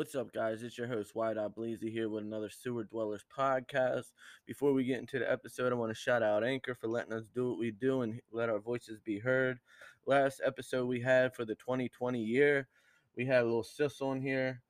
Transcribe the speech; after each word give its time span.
What's 0.00 0.14
up, 0.14 0.32
guys? 0.32 0.62
It's 0.62 0.78
your 0.78 0.86
host, 0.86 1.14
White 1.14 1.36
Out 1.36 1.54
Bleezy, 1.54 1.92
here 1.92 2.08
with 2.08 2.24
another 2.24 2.48
Sewer 2.48 2.84
Dwellers 2.84 3.26
podcast. 3.36 4.12
Before 4.46 4.72
we 4.72 4.84
get 4.84 4.98
into 4.98 5.18
the 5.18 5.30
episode, 5.30 5.72
I 5.72 5.76
want 5.76 5.90
to 5.90 5.94
shout 5.94 6.22
out 6.22 6.42
Anchor 6.42 6.74
for 6.74 6.86
letting 6.86 7.12
us 7.12 7.24
do 7.34 7.50
what 7.50 7.58
we 7.58 7.70
do 7.70 8.00
and 8.00 8.18
let 8.32 8.48
our 8.48 8.60
voices 8.60 8.98
be 8.98 9.18
heard. 9.18 9.58
Last 10.06 10.40
episode 10.42 10.86
we 10.86 11.02
had 11.02 11.34
for 11.34 11.44
the 11.44 11.54
2020 11.54 12.18
year, 12.18 12.66
we 13.14 13.26
had 13.26 13.42
a 13.42 13.44
little 13.44 13.62
sis 13.62 14.00
on 14.00 14.22
here, 14.22 14.62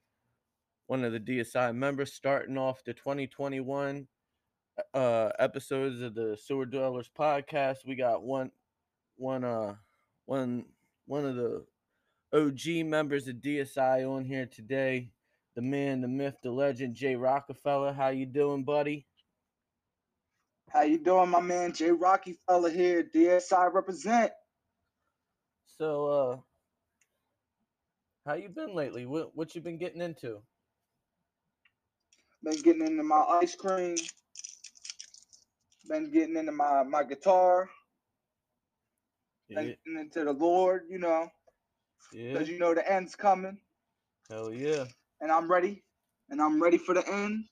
one 0.88 1.04
of 1.04 1.12
the 1.12 1.20
DSI 1.20 1.76
members, 1.76 2.12
starting 2.12 2.58
off 2.58 2.82
the 2.82 2.92
2021 2.92 4.08
uh, 4.94 5.30
episodes 5.38 6.00
of 6.00 6.16
the 6.16 6.36
Sewer 6.42 6.66
Dwellers 6.66 7.08
podcast. 7.16 7.86
We 7.86 7.94
got 7.94 8.24
one, 8.24 8.50
one, 9.14 9.44
uh, 9.44 9.76
one, 10.26 10.64
one 11.06 11.24
of 11.24 11.36
the 11.36 11.64
OG 12.32 12.84
members 12.84 13.28
of 13.28 13.36
DSI 13.36 14.10
on 14.12 14.24
here 14.24 14.46
today. 14.46 15.12
The 15.56 15.62
man, 15.62 16.00
the 16.00 16.08
myth, 16.08 16.36
the 16.42 16.50
legend, 16.50 16.94
Jay 16.94 17.16
Rockefeller. 17.16 17.92
How 17.92 18.08
you 18.08 18.26
doing, 18.26 18.64
buddy? 18.64 19.06
How 20.70 20.82
you 20.82 20.98
doing, 20.98 21.30
my 21.30 21.40
man? 21.40 21.72
Jay 21.72 21.90
Rockefeller 21.90 22.70
here, 22.70 23.02
DSI 23.14 23.72
represent. 23.72 24.32
So, 25.78 26.06
uh, 26.06 26.36
how 28.26 28.34
you 28.34 28.48
been 28.48 28.74
lately? 28.74 29.06
What 29.06 29.34
what 29.34 29.54
you 29.54 29.60
been 29.60 29.78
getting 29.78 30.00
into? 30.02 30.40
Been 32.44 32.62
getting 32.62 32.86
into 32.86 33.02
my 33.02 33.20
ice 33.42 33.54
cream. 33.56 33.96
Been 35.88 36.10
getting 36.12 36.36
into 36.36 36.52
my 36.52 36.84
my 36.84 37.02
guitar. 37.02 37.68
Yeah, 39.48 39.56
Been 39.62 39.76
getting 39.84 40.00
into 40.00 40.24
the 40.24 40.32
Lord, 40.32 40.84
you 40.88 40.98
know, 40.98 41.28
yeah, 42.12 42.32
because 42.32 42.48
you 42.48 42.58
know 42.58 42.74
the 42.74 42.88
end's 42.90 43.16
coming. 43.16 43.58
hell 44.28 44.52
yeah. 44.52 44.84
And 45.20 45.30
I'm 45.30 45.50
ready, 45.50 45.82
and 46.28 46.40
I'm 46.40 46.62
ready 46.62 46.78
for 46.78 46.94
the 46.94 47.06
end. 47.08 47.44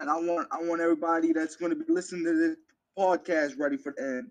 And 0.00 0.10
I 0.10 0.14
want 0.14 0.48
I 0.50 0.62
want 0.62 0.80
everybody 0.80 1.32
that's 1.32 1.56
going 1.56 1.70
to 1.70 1.76
be 1.76 1.92
listening 1.92 2.24
to 2.24 2.36
this 2.36 2.56
podcast 2.98 3.58
ready 3.58 3.76
for 3.76 3.94
the 3.96 4.02
end. 4.02 4.30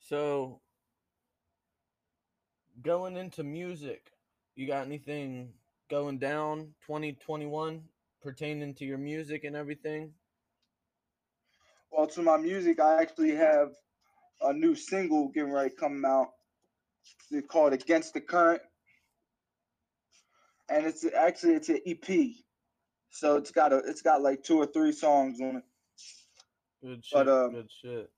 So, 0.00 0.60
going 2.82 3.16
into 3.16 3.42
music, 3.42 4.12
you 4.54 4.66
got 4.66 4.86
anything 4.86 5.52
going 5.90 6.18
down 6.18 6.74
2021 6.86 7.82
pertaining 8.22 8.74
to 8.74 8.84
your 8.84 8.98
music 8.98 9.44
and 9.44 9.54
everything? 9.54 10.12
Well, 11.90 12.06
to 12.08 12.22
my 12.22 12.36
music, 12.36 12.80
I 12.80 13.00
actually 13.00 13.34
have 13.36 13.70
a 14.42 14.52
new 14.52 14.74
single 14.74 15.28
getting 15.28 15.52
ready 15.52 15.70
to 15.70 15.76
come 15.76 16.04
out. 16.04 16.28
It's 17.30 17.46
called 17.46 17.72
"Against 17.72 18.14
the 18.14 18.20
Current," 18.20 18.62
and 20.68 20.86
it's 20.86 21.04
actually 21.04 21.54
it's 21.54 21.68
an 21.68 21.80
EP. 21.86 22.30
So 23.10 23.36
it's 23.36 23.50
got 23.50 23.72
a 23.72 23.78
it's 23.78 24.02
got 24.02 24.22
like 24.22 24.42
two 24.42 24.58
or 24.58 24.66
three 24.66 24.92
songs 24.92 25.40
on 25.40 25.56
it. 25.56 25.62
Good 26.82 27.04
shit. 27.04 27.14
But, 27.14 27.28
um, 27.28 27.52
good 27.52 27.70
shit. 27.82 28.10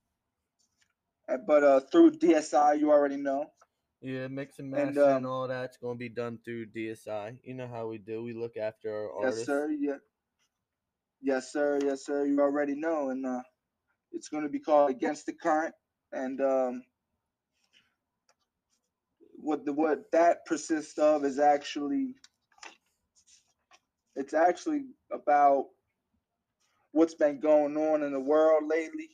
And- 1.28 1.46
But 1.46 1.62
uh, 1.62 1.80
through 1.92 2.12
DSI, 2.12 2.78
you 2.80 2.90
already 2.90 3.16
know. 3.16 3.46
Yeah, 4.00 4.28
mix 4.28 4.58
and 4.60 4.72
and, 4.74 4.94
match 4.94 4.96
and, 4.96 5.26
um, 5.26 5.26
all 5.26 5.48
that's 5.48 5.76
going 5.76 5.96
to 5.96 5.98
be 5.98 6.08
done 6.08 6.38
through 6.44 6.66
DSI. 6.66 7.38
You 7.42 7.54
know 7.54 7.66
how 7.66 7.88
we 7.88 7.98
do. 7.98 8.22
We 8.22 8.32
look 8.32 8.56
after 8.56 8.90
our 8.94 9.10
Yes, 9.22 9.24
artists. 9.24 9.46
sir. 9.46 9.70
Yeah. 9.70 9.96
Yes, 11.20 11.52
sir. 11.52 11.80
Yes, 11.82 12.06
sir. 12.06 12.24
You 12.24 12.40
already 12.40 12.76
know, 12.76 13.10
and 13.10 13.26
uh, 13.26 13.42
it's 14.12 14.28
going 14.28 14.44
to 14.44 14.48
be 14.48 14.60
called 14.60 14.90
"Against 14.90 15.26
the 15.26 15.32
Current." 15.32 15.74
And 16.12 16.40
um, 16.40 16.82
what 19.34 19.64
the 19.64 19.72
what 19.72 20.10
that 20.12 20.46
persists 20.46 20.98
of 20.98 21.24
is 21.24 21.38
actually 21.40 22.14
it's 24.18 24.34
actually 24.34 24.84
about 25.12 25.66
what's 26.92 27.14
been 27.14 27.40
going 27.40 27.76
on 27.76 28.02
in 28.02 28.12
the 28.12 28.20
world 28.20 28.64
lately, 28.66 29.08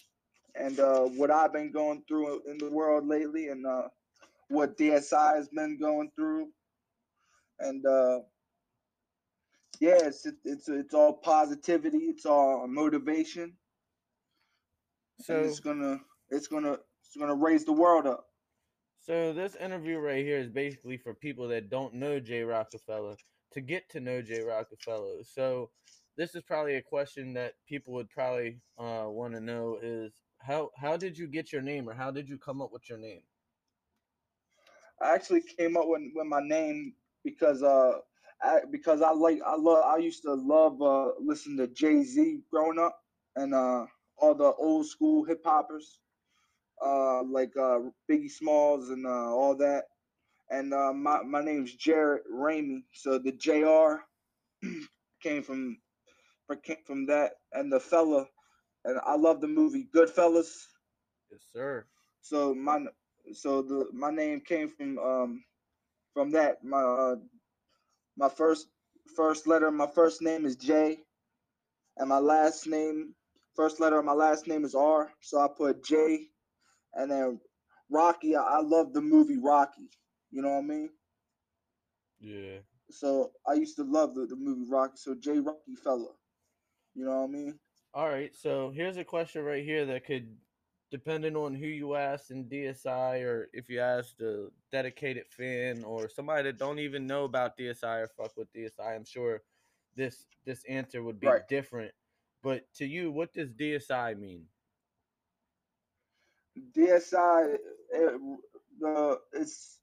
and 0.54 0.78
uh, 0.80 1.02
what 1.02 1.30
I've 1.30 1.52
been 1.52 1.72
going 1.72 2.02
through 2.08 2.42
in 2.50 2.58
the 2.58 2.70
world 2.70 3.06
lately, 3.06 3.48
and 3.48 3.66
uh, 3.66 3.88
what 4.48 4.76
DSI 4.76 5.36
has 5.36 5.48
been 5.48 5.78
going 5.78 6.10
through, 6.16 6.48
and. 7.60 7.84
Uh, 7.86 8.20
yeah, 9.80 9.98
it's 10.02 10.26
it's 10.44 10.68
it's 10.68 10.94
all 10.94 11.12
positivity. 11.12 11.98
It's 11.98 12.26
all 12.26 12.66
motivation. 12.66 13.54
So, 15.20 15.36
and 15.36 15.46
it's 15.46 15.60
gonna 15.60 16.00
it's 16.30 16.46
gonna 16.46 16.78
it's 17.02 17.16
gonna 17.18 17.34
raise 17.34 17.64
the 17.64 17.72
world 17.72 18.06
up. 18.06 18.26
so 19.00 19.32
this 19.32 19.56
interview 19.56 19.98
right 19.98 20.24
here 20.24 20.38
is 20.38 20.48
basically 20.48 20.96
for 20.96 21.14
people 21.14 21.48
that 21.48 21.70
don't 21.70 21.94
know 21.94 22.20
Jay 22.20 22.42
Rockefeller 22.42 23.16
to 23.54 23.60
get 23.60 23.88
to 23.90 24.00
know 24.00 24.22
Jay 24.22 24.42
Rockefeller. 24.42 25.24
So, 25.24 25.70
this 26.16 26.34
is 26.34 26.42
probably 26.42 26.76
a 26.76 26.82
question 26.82 27.34
that 27.34 27.54
people 27.68 27.94
would 27.94 28.10
probably 28.10 28.60
uh, 28.78 29.06
want 29.08 29.34
to 29.34 29.40
know 29.40 29.78
is 29.82 30.12
how 30.40 30.70
how 30.76 30.96
did 30.96 31.18
you 31.18 31.26
get 31.26 31.52
your 31.52 31.62
name 31.62 31.88
or 31.88 31.94
how 31.94 32.10
did 32.10 32.28
you 32.28 32.38
come 32.38 32.62
up 32.62 32.72
with 32.72 32.88
your 32.88 32.98
name? 32.98 33.22
I 35.00 35.14
actually 35.14 35.42
came 35.42 35.76
up 35.76 35.84
with, 35.86 36.02
with 36.14 36.26
my 36.26 36.40
name 36.40 36.94
because 37.24 37.62
uh 37.62 37.98
I, 38.42 38.60
because 38.70 39.02
I 39.02 39.12
like 39.12 39.40
I 39.44 39.56
love 39.56 39.84
I 39.84 39.98
used 39.98 40.22
to 40.22 40.34
love 40.34 40.80
uh 40.82 41.12
to 41.56 41.66
Jay 41.68 42.02
Z 42.04 42.42
growing 42.50 42.78
up 42.78 42.98
and 43.36 43.54
uh 43.54 43.86
all 44.18 44.34
the 44.34 44.52
old 44.54 44.86
school 44.86 45.24
hip 45.24 45.42
hoppers 45.44 46.00
uh 46.84 47.22
like 47.24 47.56
uh 47.56 47.80
Biggie 48.10 48.30
Smalls 48.30 48.90
and 48.90 49.06
uh 49.06 49.10
all 49.34 49.56
that 49.56 49.84
and 50.50 50.74
uh 50.74 50.92
my 50.92 51.22
my 51.22 51.42
name's 51.42 51.74
Jared 51.74 52.22
Ramey. 52.32 52.84
So 52.92 53.18
the 53.18 53.32
JR 53.32 54.04
came 55.22 55.42
from 55.42 55.78
came 56.62 56.78
from 56.86 57.06
that 57.06 57.32
and 57.52 57.72
the 57.72 57.80
fella. 57.80 58.26
And 58.84 59.00
I 59.06 59.16
love 59.16 59.40
the 59.40 59.48
movie 59.48 59.88
Goodfellas. 59.94 60.66
Yes, 61.30 61.40
sir. 61.52 61.86
so 62.20 62.54
my 62.54 62.84
so 63.32 63.62
the 63.62 63.88
my 63.92 64.10
name 64.10 64.40
came 64.40 64.70
from 64.70 64.98
um 64.98 65.44
from 66.12 66.30
that. 66.32 66.62
My 66.64 66.82
uh, 66.82 67.16
my 68.16 68.28
first 68.28 68.68
first 69.16 69.46
letter 69.46 69.70
my 69.70 69.86
first 69.86 70.22
name 70.22 70.44
is 70.44 70.56
J. 70.56 70.98
And 71.96 72.08
my 72.08 72.18
last 72.18 72.66
name 72.66 73.14
first 73.56 73.80
letter 73.80 73.98
of 74.00 74.04
my 74.04 74.12
last 74.12 74.46
name 74.46 74.64
is 74.64 74.74
R. 74.74 75.10
So 75.20 75.40
I 75.40 75.48
put 75.48 75.84
J 75.84 76.26
and 76.94 77.10
then 77.10 77.40
Rocky. 77.90 78.36
I, 78.36 78.42
I 78.42 78.60
love 78.60 78.92
the 78.92 79.00
movie 79.00 79.38
Rocky 79.38 79.88
you 80.34 80.42
know 80.42 80.50
what 80.50 80.58
I 80.58 80.62
mean 80.62 80.90
Yeah. 82.20 82.60
so 82.90 83.32
I 83.48 83.54
used 83.54 83.76
to 83.76 83.84
love 83.84 84.14
the, 84.14 84.26
the 84.26 84.36
movie 84.36 84.70
Rocky 84.70 84.96
so 84.96 85.14
J 85.14 85.38
Rocky 85.40 85.76
fella 85.82 86.10
you 86.94 87.04
know 87.04 87.18
what 87.22 87.30
I 87.30 87.32
mean 87.32 87.60
All 87.94 88.08
right, 88.08 88.34
so 88.34 88.70
here's 88.70 88.96
a 88.98 89.04
question 89.04 89.44
right 89.44 89.64
here 89.64 89.86
that 89.86 90.04
could, 90.04 90.36
depending 90.90 91.36
on 91.36 91.54
who 91.54 91.66
you 91.66 91.94
ask 91.96 92.30
in 92.30 92.46
DSI, 92.46 93.22
or 93.24 93.48
if 93.52 93.68
you 93.70 93.80
ask 93.80 94.20
a 94.20 94.48
dedicated 94.72 95.26
fan 95.30 95.84
or 95.84 96.08
somebody 96.08 96.44
that 96.44 96.58
don't 96.58 96.78
even 96.80 97.06
know 97.06 97.24
about 97.24 97.56
DSI 97.58 98.02
or 98.02 98.08
fuck 98.08 98.36
with 98.36 98.52
DSI, 98.52 98.94
I'm 98.96 99.04
sure 99.04 99.42
this 99.96 100.26
this 100.44 100.64
answer 100.68 101.02
would 101.02 101.20
be 101.20 101.28
Right. 101.28 101.42
different. 101.48 101.92
But 102.42 102.72
to 102.74 102.86
you, 102.86 103.12
what 103.12 103.32
does 103.32 103.52
DSI 103.52 104.18
mean? 104.18 104.46
DSI, 106.76 107.56
it, 107.90 108.20
the 108.80 109.20
it's 109.32 109.80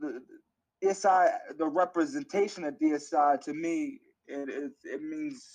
the 0.00 0.22
DSI, 0.84 1.32
the 1.58 1.68
representation 1.68 2.64
of 2.64 2.74
DSI 2.78 3.40
to 3.42 3.54
me, 3.54 4.00
it 4.28 4.48
it, 4.48 4.72
it 4.84 5.02
means 5.02 5.46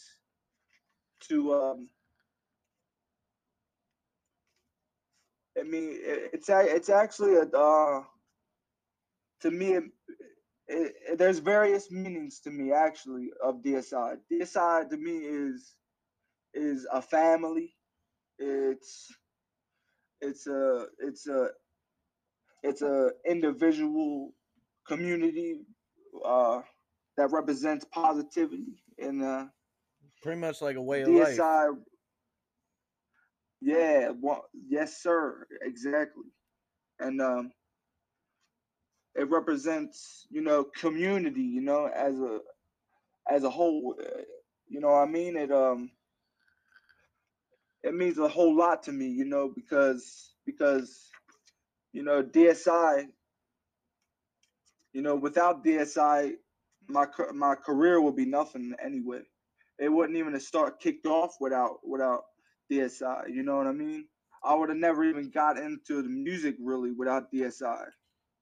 to 1.29 1.53
um. 1.56 1.90
I 5.59 5.63
mean, 5.63 5.90
it, 5.91 6.31
it's 6.34 6.50
it's 6.50 6.90
actually 6.90 7.35
a 7.35 7.44
uh, 7.44 8.03
to 9.41 9.52
me. 9.52 9.74
It, 9.75 9.85
it- 10.68 11.18
there's 11.19 11.40
various 11.40 11.91
meanings 11.91 12.41
to 12.41 12.52
me 12.52 12.73
actually 12.73 13.32
of 13.44 13.61
DSI. 13.64 14.17
DSI 14.32 14.90
to 14.90 14.97
me 14.97 15.17
is 15.20 15.76
is 16.53 16.87
a 16.91 17.02
family. 17.02 17.76
It's 18.40 19.08
it's 20.22 20.47
a 20.47 20.87
it's 20.99 21.28
a 21.28 21.49
it's 22.63 22.81
a 22.81 23.11
individual 23.25 24.34
community 24.87 25.61
uh, 26.25 26.61
that 27.17 27.31
represents 27.31 27.85
positivity 27.85 28.84
and 28.97 29.23
uh, 29.23 29.46
Pretty 30.22 30.40
much 30.40 30.61
like 30.61 30.75
a 30.75 30.81
way 30.81 31.02
of 31.02 31.11
life. 31.11 31.37
Yeah, 33.61 34.11
well, 34.19 34.46
yes, 34.53 35.02
sir, 35.02 35.47
exactly, 35.61 36.25
and 36.99 37.22
um, 37.22 37.52
it 39.16 39.29
represents 39.29 40.28
you 40.29 40.41
know 40.41 40.63
community, 40.63 41.41
you 41.41 41.61
know, 41.61 41.87
as 41.87 42.19
a 42.19 42.40
as 43.29 43.43
a 43.43 43.49
whole. 43.49 43.96
uh, 43.99 44.22
You 44.67 44.79
know, 44.81 44.90
what 44.90 45.08
I 45.08 45.11
mean, 45.11 45.35
it 45.37 45.52
um, 45.52 45.91
it 47.84 47.93
means 47.93 48.17
a 48.19 48.28
whole 48.29 48.55
lot 48.55 48.84
to 48.84 48.91
me, 48.93 49.08
you 49.08 49.25
know, 49.25 49.49
because 49.55 50.35
because 50.46 51.10
you 51.93 52.03
know 52.03 52.23
DSI. 52.23 53.08
You 54.93 55.02
know, 55.02 55.16
without 55.16 55.64
DSI, 55.64 56.34
my 56.88 57.05
my 57.34 57.55
career 57.55 58.02
would 58.02 58.16
be 58.16 58.26
nothing 58.26 58.73
anyway. 58.84 59.22
It 59.79 59.90
wouldn't 59.90 60.17
even 60.17 60.34
have 60.34 60.41
start 60.41 60.79
kicked 60.79 61.05
off 61.05 61.35
without 61.40 61.78
without 61.84 62.26
DSI. 62.70 63.34
You 63.34 63.43
know 63.43 63.58
what 63.58 63.67
I 63.67 63.72
mean? 63.72 64.05
I 64.43 64.55
would 64.55 64.70
have 64.70 64.78
never 64.78 65.03
even 65.05 65.29
got 65.29 65.58
into 65.58 66.02
the 66.02 66.09
music 66.09 66.55
really 66.59 66.91
without 66.91 67.32
DSI. 67.32 67.85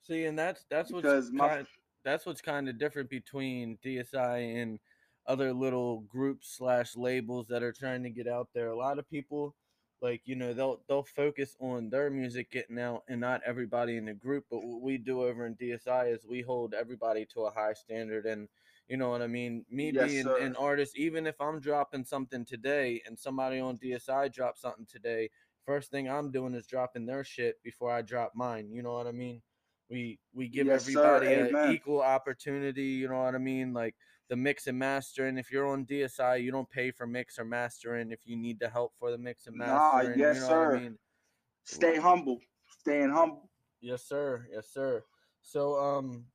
See, 0.04 0.26
and 0.26 0.38
that's 0.38 0.66
that's 0.70 0.92
what's 0.92 1.04
Because 1.04 1.32
my- 1.32 1.48
kind, 1.50 1.68
that's 2.04 2.26
what's 2.26 2.42
kind 2.42 2.68
of 2.70 2.80
different 2.80 3.10
between 3.10 3.78
DSI 3.86 4.62
and 4.62 4.80
other 5.28 5.54
little 5.54 6.00
groups 6.08 6.56
slash 6.58 6.96
labels 6.96 7.46
that 7.50 7.62
are 7.62 7.74
trying 7.74 8.02
to 8.04 8.10
get 8.10 8.28
out 8.28 8.48
there. 8.56 8.70
A 8.70 8.76
lot 8.78 8.98
of 8.98 9.08
people, 9.10 9.54
like 10.02 10.22
you 10.26 10.36
know, 10.36 10.54
they'll 10.54 10.82
they'll 10.88 11.04
focus 11.04 11.56
on 11.60 11.90
their 11.90 12.10
music 12.10 12.52
getting 12.52 12.80
out 12.80 13.04
and 13.10 13.20
not 13.20 13.42
everybody 13.46 13.98
in 13.98 14.06
the 14.06 14.14
group. 14.14 14.46
But 14.50 14.64
what 14.64 14.82
we 14.82 14.98
do 14.98 15.24
over 15.24 15.46
in 15.46 15.56
DSI 15.56 16.14
is 16.14 16.26
we 16.26 16.42
hold 16.42 16.74
everybody 16.74 17.26
to 17.34 17.42
a 17.42 17.52
high 17.52 17.74
standard, 17.74 18.26
and 18.26 18.48
you 18.88 18.98
know 18.98 19.10
what 19.10 19.22
I 19.22 19.28
mean. 19.28 19.66
Me 19.70 19.92
Yes, 19.92 20.12
being 20.12 20.24
sir. 20.24 20.38
an 20.38 20.56
artist, 20.56 20.98
even 20.98 21.28
if 21.28 21.40
I'm 21.42 21.60
dropping 21.60 22.06
something 22.06 22.46
today 22.46 23.02
and 23.06 23.20
somebody 23.20 23.60
on 23.60 23.78
DSI 23.78 24.32
drops 24.32 24.62
something 24.62 24.86
today, 24.90 25.30
first 25.66 25.92
thing 25.92 26.10
I'm 26.10 26.32
doing 26.32 26.54
is 26.54 26.66
dropping 26.66 27.06
their 27.06 27.24
shit 27.24 27.62
before 27.64 27.92
I 27.92 28.02
drop 28.02 28.32
mine. 28.36 28.72
You 28.72 28.84
know 28.84 28.94
what 28.94 29.08
I 29.08 29.12
mean? 29.12 29.42
We 29.90 30.20
we 30.34 30.48
give 30.48 30.68
Yes, 30.68 30.84
everybody 30.84 31.34
an 31.34 31.58
equal 31.74 32.02
opportunity. 32.02 32.84
You 32.84 33.10
know 33.10 33.22
what 33.24 33.36
I 33.36 33.40
mean? 33.40 33.74
Like 33.74 33.96
the 34.30 34.36
mix 34.36 34.68
and 34.68 34.78
mastering. 34.80 35.38
If 35.38 35.52
you're 35.52 35.68
on 35.68 35.86
DSI, 35.86 36.42
you 36.42 36.52
don't 36.52 36.70
pay 36.70 36.92
for 36.92 37.08
mix 37.08 37.38
or 37.40 37.46
mastering. 37.46 38.12
If 38.12 38.26
you 38.26 38.38
need 38.38 38.60
the 38.60 38.70
help 38.70 38.94
for 38.98 39.12
the 39.12 39.18
mix 39.18 39.48
and 39.48 39.58
mastering, 39.58 40.20
Nah, 40.20 40.28
yes, 40.28 40.36
you 40.36 40.42
know 40.42 40.48
sir. 40.48 40.76
I 40.76 40.80
mean? 40.80 40.98
Stay 41.66 41.98
humble. 41.98 42.40
Staying 42.80 43.10
humble. 43.10 43.50
Yes, 43.82 44.04
sir. 44.08 44.48
Yes, 44.52 44.68
sir. 44.72 45.04
So 45.42 45.80
um, 45.80 46.26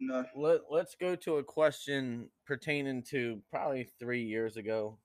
No. 0.00 0.24
let 0.34 0.62
let's 0.70 0.94
go 0.94 1.14
to 1.16 1.36
a 1.36 1.44
question 1.44 2.30
pertaining 2.46 3.02
to 3.04 3.42
probably 3.50 3.84
three 3.98 4.22
years 4.22 4.56
ago. 4.56 4.98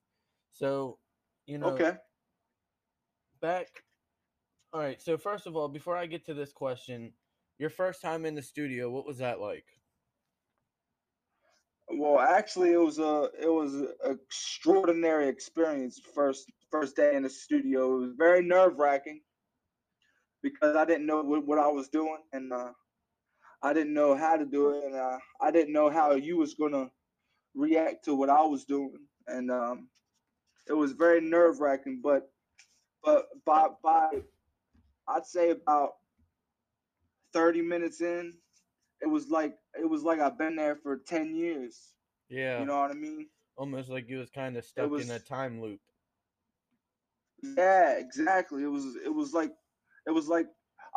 So, 0.53 0.99
you 1.45 1.57
know, 1.57 1.69
Okay. 1.69 1.93
back. 3.41 3.83
All 4.71 4.79
right. 4.79 5.01
So 5.01 5.17
first 5.17 5.45
of 5.47 5.55
all, 5.55 5.67
before 5.67 5.97
I 5.97 6.05
get 6.05 6.25
to 6.25 6.33
this 6.33 6.53
question, 6.53 7.13
your 7.59 7.69
first 7.69 8.01
time 8.01 8.25
in 8.25 8.35
the 8.35 8.41
studio, 8.41 8.89
what 8.89 9.05
was 9.05 9.17
that 9.19 9.39
like? 9.39 9.65
Well, 11.97 12.19
actually, 12.19 12.73
it 12.73 12.81
was 12.81 12.99
a 12.99 13.29
it 13.41 13.51
was 13.51 13.75
an 13.75 13.89
extraordinary 14.05 15.27
experience. 15.29 15.99
First 16.15 16.51
first 16.71 16.95
day 16.95 17.15
in 17.15 17.23
the 17.23 17.29
studio, 17.29 17.95
it 17.95 17.99
was 18.01 18.11
very 18.17 18.41
nerve 18.43 18.77
wracking 18.77 19.21
because 20.41 20.75
I 20.75 20.85
didn't 20.85 21.05
know 21.05 21.21
what, 21.23 21.45
what 21.45 21.59
I 21.59 21.67
was 21.67 21.89
doing, 21.89 22.19
and 22.33 22.51
uh, 22.53 22.71
I 23.63 23.73
didn't 23.73 23.93
know 23.93 24.15
how 24.15 24.37
to 24.37 24.45
do 24.45 24.71
it, 24.71 24.83
and 24.85 24.95
uh, 24.95 25.17
I 25.41 25.51
didn't 25.51 25.73
know 25.73 25.89
how 25.89 26.13
you 26.13 26.37
was 26.37 26.53
gonna 26.55 26.89
react 27.55 28.05
to 28.05 28.15
what 28.15 28.29
I 28.29 28.43
was 28.43 28.65
doing, 28.65 29.07
and 29.27 29.51
um, 29.51 29.89
it 30.67 30.73
was 30.73 30.93
very 30.93 31.21
nerve 31.21 31.59
wracking. 31.59 32.01
But 32.03 32.29
but 33.03 33.27
by 33.45 33.67
by, 33.83 34.09
I'd 35.07 35.25
say 35.25 35.51
about 35.51 35.91
thirty 37.33 37.61
minutes 37.61 38.01
in, 38.01 38.33
it 39.03 39.09
was 39.09 39.29
like 39.29 39.55
it 39.79 39.89
was 39.89 40.03
like 40.03 40.19
I've 40.19 40.37
been 40.37 40.55
there 40.55 40.75
for 40.75 40.97
ten 41.05 41.35
years. 41.35 41.93
Yeah. 42.29 42.59
You 42.59 42.65
know 42.65 42.79
what 42.79 42.91
I 42.91 42.95
mean? 42.95 43.27
almost 43.57 43.89
like 43.89 44.09
you 44.09 44.17
was 44.17 44.29
kind 44.29 44.57
of 44.57 44.65
stuck 44.65 44.91
in 44.99 45.09
a 45.11 45.19
time 45.19 45.61
loop. 45.61 45.79
Yeah, 47.41 47.97
exactly. 47.97 48.63
It 48.63 48.67
was 48.67 48.95
it 49.03 49.13
was 49.13 49.33
like 49.33 49.51
it 50.07 50.11
was 50.11 50.27
like 50.27 50.47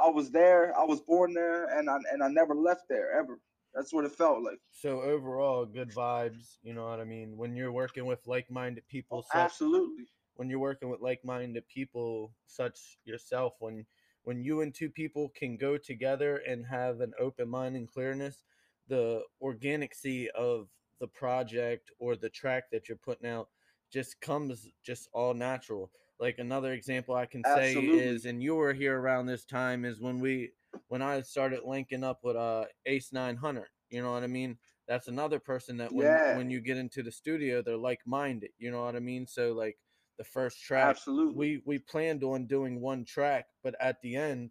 I 0.03 0.09
was 0.09 0.31
there, 0.31 0.77
I 0.79 0.85
was 0.85 1.01
born 1.01 1.35
there, 1.35 1.79
and 1.79 1.91
I 1.91 1.97
and 2.13 2.23
I 2.23 2.29
never 2.29 2.55
left 2.55 2.83
there 2.89 3.19
ever. 3.19 3.41
That's 3.75 3.93
what 3.93 4.05
it 4.05 4.13
felt 4.13 4.43
like. 4.43 4.59
So 4.71 5.03
overall, 5.03 5.67
good 5.67 5.91
vibes. 5.91 6.57
You 6.63 6.73
know 6.73 6.89
what 6.89 7.01
I 7.01 7.05
mean? 7.05 7.37
When 7.37 7.55
you're 7.55 7.73
working 7.73 8.07
with 8.07 8.27
like-minded 8.27 8.89
people, 8.89 9.19
oh, 9.19 9.29
such, 9.31 9.45
Absolutely. 9.45 10.05
when 10.37 10.49
you're 10.49 10.61
working 10.61 10.89
with 10.89 11.03
like-minded 11.03 11.69
people 11.69 12.33
such 12.47 12.79
yourself, 13.05 13.53
when 13.59 13.85
when 14.27 14.43
you 14.43 14.61
and 14.61 14.75
two 14.75 14.91
people 14.91 15.31
can 15.37 15.57
go 15.57 15.79
together 15.79 16.39
and 16.49 16.67
have 16.67 17.01
an 17.01 17.13
open 17.21 17.49
mind 17.49 17.77
and 17.77 17.87
clearness, 17.89 18.43
the 18.89 19.23
organicity 19.41 20.29
of 20.33 20.67
the 20.99 21.07
project 21.07 21.93
or 22.01 22.17
the 22.17 22.29
track 22.29 22.65
that 22.73 22.89
you're 22.89 22.99
putting 22.99 23.29
out 23.31 23.49
just 23.93 24.21
comes 24.21 24.69
just 24.85 25.09
all 25.13 25.33
natural. 25.33 25.93
Like 26.19 26.39
another 26.39 26.73
example 26.73 27.15
I 27.15 27.27
can 27.27 27.45
say 27.45 27.73
Absolutely. 27.75 28.05
is, 28.05 28.25
and 28.25 28.43
you 28.43 28.57
were 28.57 28.73
here 28.73 28.99
around 28.99 29.27
this 29.27 29.45
time, 29.45 29.85
is 29.85 30.01
when 30.01 30.19
we 30.19 30.51
when 30.89 31.03
I 31.03 31.21
started 31.21 31.61
linking 31.65 32.03
up 32.03 32.19
with 32.25 32.35
uh 32.35 32.65
Ace 32.87 33.13
Nine 33.13 33.37
Hundred. 33.37 33.69
You 33.91 34.03
know 34.03 34.11
what 34.11 34.25
I 34.25 34.27
mean? 34.27 34.59
That's 34.89 35.07
another 35.07 35.39
person 35.39 35.77
that 35.77 35.93
when 35.93 36.09
Yeah. 36.09 36.35
when 36.35 36.51
you 36.51 36.61
get 36.61 36.79
into 36.79 37.05
the 37.05 37.13
studio, 37.13 37.63
they're 37.63 37.77
like 37.77 38.01
minded. 38.07 38.51
You 38.59 38.73
know 38.73 38.85
what 38.85 38.97
I 38.97 39.01
mean? 39.01 39.25
So 39.29 39.53
like 39.53 39.79
the 40.19 40.25
first 40.25 40.63
track, 40.63 40.89
Absolutely. 40.89 41.35
we 41.35 41.63
we 41.65 41.79
planned 41.79 42.25
on 42.25 42.47
doing 42.47 42.81
one 42.81 43.05
track, 43.05 43.47
but 43.63 43.75
at 43.81 44.01
the 44.03 44.17
end, 44.17 44.51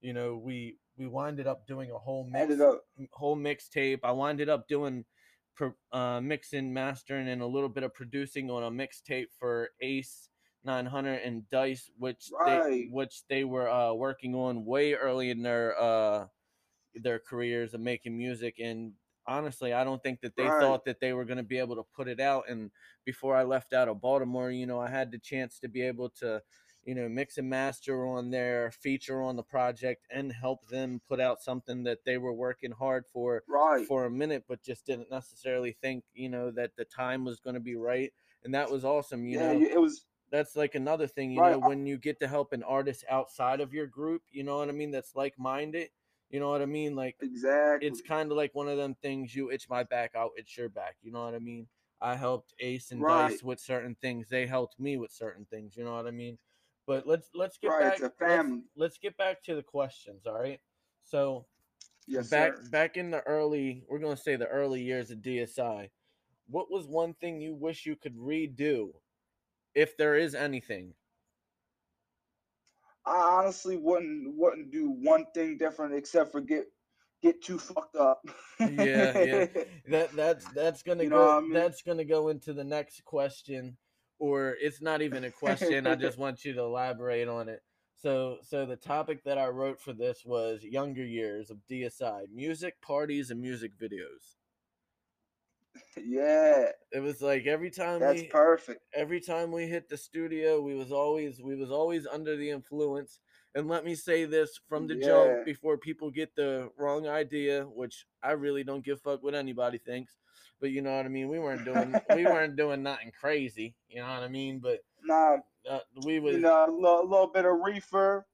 you 0.00 0.12
know, 0.12 0.36
we 0.36 0.78
we 0.96 1.06
winded 1.06 1.46
up 1.46 1.66
doing 1.66 1.90
a 1.90 1.98
whole 1.98 2.24
mix 2.24 2.42
Ended 2.42 2.60
up 2.60 2.84
m- 2.98 3.08
whole 3.12 3.36
mixtape. 3.36 4.00
I 4.04 4.12
winded 4.12 4.48
up 4.48 4.68
doing 4.68 5.04
uh, 5.92 6.20
mixing, 6.20 6.72
mastering, 6.72 7.28
and 7.28 7.42
a 7.42 7.46
little 7.46 7.68
bit 7.68 7.84
of 7.84 7.94
producing 7.94 8.50
on 8.50 8.64
a 8.64 8.70
mixtape 8.70 9.28
for 9.38 9.70
Ace 9.80 10.28
900 10.64 11.20
and 11.22 11.48
Dice, 11.50 11.90
which 11.98 12.30
they 12.46 12.88
which 12.90 13.22
they 13.28 13.44
were 13.44 13.68
uh, 13.68 13.92
working 13.92 14.34
on 14.34 14.64
way 14.64 14.94
early 14.94 15.30
in 15.30 15.42
their 15.42 15.80
uh, 15.80 16.26
their 16.94 17.18
careers 17.18 17.74
of 17.74 17.80
making 17.80 18.16
music. 18.16 18.56
And 18.58 18.92
honestly, 19.26 19.72
I 19.72 19.84
don't 19.84 20.02
think 20.02 20.20
that 20.20 20.36
they 20.36 20.50
Right. 20.50 20.50
thought 20.50 20.84
that 20.84 21.00
they 21.00 21.12
were 21.12 21.24
going 21.24 21.38
to 21.38 21.42
be 21.42 21.58
able 21.58 21.76
to 21.76 21.82
put 21.82 22.08
it 22.08 22.20
out. 22.20 22.48
And 22.48 22.70
before 23.04 23.36
I 23.36 23.42
left 23.44 23.72
out 23.72 23.88
of 23.88 24.00
Baltimore, 24.00 24.50
you 24.50 24.66
know, 24.66 24.80
I 24.80 24.88
had 24.90 25.10
the 25.12 25.18
chance 25.18 25.58
to 25.60 25.68
be 25.68 25.82
able 25.82 26.10
to 26.20 26.42
you 26.82 26.94
know, 26.94 27.08
mix 27.08 27.38
and 27.38 27.48
master 27.48 28.06
on 28.06 28.30
their 28.30 28.70
feature 28.70 29.22
on 29.22 29.36
the 29.36 29.42
project 29.42 30.06
and 30.10 30.30
help 30.32 30.68
them 30.68 31.00
put 31.08 31.18
out 31.20 31.40
something 31.42 31.82
that 31.84 32.04
they 32.04 32.18
were 32.18 32.32
working 32.34 32.72
hard 32.72 33.06
for 33.06 33.44
right. 33.46 33.88
for 33.88 34.04
a 34.04 34.10
minute, 34.10 34.44
but 34.48 34.62
just 34.62 34.86
didn't 34.86 35.10
necessarily 35.10 35.72
think, 35.72 36.04
you 36.12 36.28
know, 36.28 36.50
that 36.50 36.76
the 36.76 36.84
time 36.84 37.24
was 37.24 37.40
going 37.40 37.54
to 37.54 37.60
be 37.60 37.74
right. 37.76 38.12
And 38.42 38.54
that 38.54 38.70
was 38.70 38.84
awesome. 38.84 39.26
You 39.26 39.36
yeah, 39.36 39.38
know, 39.38 39.64
it 39.72 39.80
was 39.80 40.06
that's 40.30 40.56
like 40.56 40.74
another 40.74 41.06
thing, 41.06 41.32
you 41.32 41.42
Right, 41.42 41.42
know, 41.42 41.58
when 41.58 41.86
you 41.86 41.98
get 41.98 42.20
to 42.20 42.28
help 42.28 42.52
an 42.52 42.62
artist 42.62 43.04
outside 43.08 43.60
of 43.60 43.72
your 43.74 43.86
group, 43.86 44.22
you 44.30 44.42
know 44.44 44.58
what 44.58 44.68
I 44.68 44.72
mean? 44.72 44.90
That's 44.90 45.14
like 45.14 45.38
minded. 45.38 45.90
You 46.34 46.40
know 46.40 46.50
what 46.50 46.62
I 46.62 46.66
mean? 46.66 46.96
Like, 46.96 47.14
exactly. 47.22 47.86
it's 47.86 48.00
kind 48.00 48.32
of 48.32 48.36
like 48.36 48.56
one 48.56 48.66
of 48.66 48.76
them 48.76 48.96
things 49.00 49.36
you 49.36 49.52
itch 49.52 49.68
my 49.70 49.84
back, 49.84 50.16
I'll 50.16 50.32
itch 50.36 50.58
your 50.58 50.68
back. 50.68 50.96
You 51.00 51.12
know 51.12 51.24
what 51.24 51.32
I 51.32 51.38
mean? 51.38 51.68
I 52.00 52.16
helped 52.16 52.54
Ace 52.58 52.90
and 52.90 53.00
Right. 53.00 53.30
Dice 53.30 53.44
with 53.44 53.60
certain 53.60 53.94
things. 54.02 54.28
They 54.28 54.44
helped 54.44 54.80
me 54.80 54.96
with 54.96 55.12
certain 55.12 55.44
things. 55.48 55.76
You 55.76 55.84
know 55.84 55.94
what 55.94 56.08
I 56.08 56.10
mean? 56.10 56.36
But 56.88 57.06
let's 57.06 57.30
let's 57.36 57.56
get 57.56 57.68
Right, 57.68 57.82
back. 57.82 57.92
it's 57.92 58.00
a 58.00 58.06
let's- 58.06 58.16
family. 58.18 58.62
Let's, 58.74 58.98
get 58.98 59.16
back 59.16 59.44
to 59.44 59.54
the 59.54 59.62
questions. 59.62 60.26
All 60.26 60.34
right. 60.40 60.58
So 61.04 61.46
yes, 62.08 62.30
back 62.30 62.56
sir. 62.56 62.68
back 62.68 62.96
in 62.96 63.12
the 63.12 63.20
early, 63.28 63.84
we're 63.88 64.00
gonna 64.00 64.16
say 64.16 64.34
the 64.34 64.48
early 64.48 64.82
years 64.82 65.12
of 65.12 65.18
DSI. 65.18 65.88
What 66.48 66.68
was 66.68 66.88
one 66.88 67.14
thing 67.14 67.40
you 67.40 67.54
wish 67.54 67.86
you 67.86 67.94
could 67.94 68.16
redo, 68.16 68.90
if 69.76 69.96
there 69.96 70.16
is 70.16 70.34
anything? 70.34 70.94
I 73.06 73.38
honestly 73.38 73.76
wouldn't 73.76 74.34
wouldn't 74.36 74.70
do 74.70 74.90
one 74.90 75.26
thing 75.34 75.58
different 75.58 75.94
except 75.94 76.32
for 76.32 76.40
get 76.40 76.66
get 77.22 77.42
too 77.42 77.58
fucked 77.58 77.96
up. 77.96 78.22
Yeah, 78.60 79.18
yeah. 79.18 79.46
that 79.88 80.12
that's 80.14 80.46
that's 80.52 80.82
gonna 80.82 81.04
You 81.04 81.10
know 81.10 81.16
go 81.16 81.38
I 81.38 81.40
mean? 81.40 81.52
that's 81.52 81.82
gonna 81.82 82.04
go 82.04 82.28
into 82.28 82.52
the 82.52 82.64
next 82.64 83.04
question 83.04 83.76
or 84.18 84.56
it's 84.60 84.80
not 84.80 85.02
even 85.02 85.24
a 85.24 85.30
question 85.30 85.86
i 85.86 85.94
just 85.94 86.18
want 86.24 86.44
you 86.44 86.52
to 86.54 86.60
elaborate 86.60 87.28
on 87.28 87.48
it 87.48 87.60
so 87.94 88.38
so 88.42 88.64
the 88.64 88.76
topic 88.76 89.24
that 89.24 89.38
i 89.38 89.46
wrote 89.46 89.80
for 89.80 89.92
this 89.92 90.24
was 90.24 90.62
younger 90.62 91.04
years 91.04 91.50
of 91.50 91.58
dsi 91.70 92.22
music 92.32 92.80
parties 92.80 93.30
and 93.30 93.40
music 93.40 93.72
videos 93.78 94.36
yeah, 96.04 96.66
it 96.92 97.00
was 97.00 97.20
like 97.22 97.46
every 97.46 97.70
time 97.70 98.00
that's 98.00 98.22
we 98.22 98.28
perfect. 98.28 98.80
every 98.94 99.20
time 99.20 99.50
we 99.52 99.66
hit 99.66 99.88
the 99.88 99.96
studio 99.96 100.60
we 100.60 100.74
was 100.74 100.92
always 100.92 101.40
we 101.42 101.56
was 101.56 101.70
always 101.70 102.06
under 102.06 102.36
the 102.36 102.50
influence 102.50 103.18
and 103.56 103.68
let 103.68 103.84
me 103.84 103.94
say 103.94 104.24
this 104.24 104.58
from 104.68 104.86
the 104.86 104.94
Yeah. 104.94 105.06
jump 105.06 105.44
before 105.44 105.76
people 105.78 106.10
get 106.10 106.34
the 106.36 106.70
wrong 106.78 107.06
idea 107.08 107.64
which 107.64 108.06
i 108.22 108.32
really 108.32 108.62
don't 108.64 108.84
give 108.84 109.00
fuck 109.00 109.22
what 109.22 109.34
anybody 109.34 109.78
thinks 109.78 110.16
but 110.60 110.70
you 110.70 110.80
know 110.82 110.96
what 110.96 111.06
i 111.06 111.08
mean 111.08 111.28
we 111.28 111.38
weren't 111.38 111.64
doing 111.64 111.94
we 112.14 112.24
weren't 112.32 112.56
doing 112.56 112.82
nothing 112.82 113.10
crazy 113.18 113.74
you 113.88 114.00
know 114.00 114.08
what 114.08 114.22
i 114.22 114.28
mean 114.28 114.58
but 114.60 114.80
Nah, 115.04 115.36
uh, 115.68 115.80
we 116.04 116.18
was 116.20 116.34
you 116.36 116.40
know, 116.40 116.64
a 116.66 116.70
little, 116.70 117.08
little 117.08 117.26
bit 117.26 117.44
of 117.44 117.58
reefer, 117.62 118.24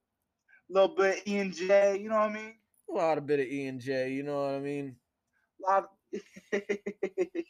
a 0.70 0.72
little 0.72 0.94
bit 0.94 1.18
of 1.18 1.26
E 1.26 1.38
and 1.38 1.52
J. 1.52 1.98
You 1.98 2.08
know 2.08 2.14
what 2.16 2.30
I 2.30 2.34
mean? 2.34 2.54
a 2.88 2.92
lot 2.92 3.18
of 3.18 3.26
bit 3.26 3.40
of 3.40 3.46
e 3.46 3.66
and 3.66 3.80
j 3.80 4.10
you 4.10 4.22
know 4.24 4.44
what 4.44 4.54
i 4.54 4.58
mean 4.58 4.96
A 5.66 5.70
lot. 5.70 5.90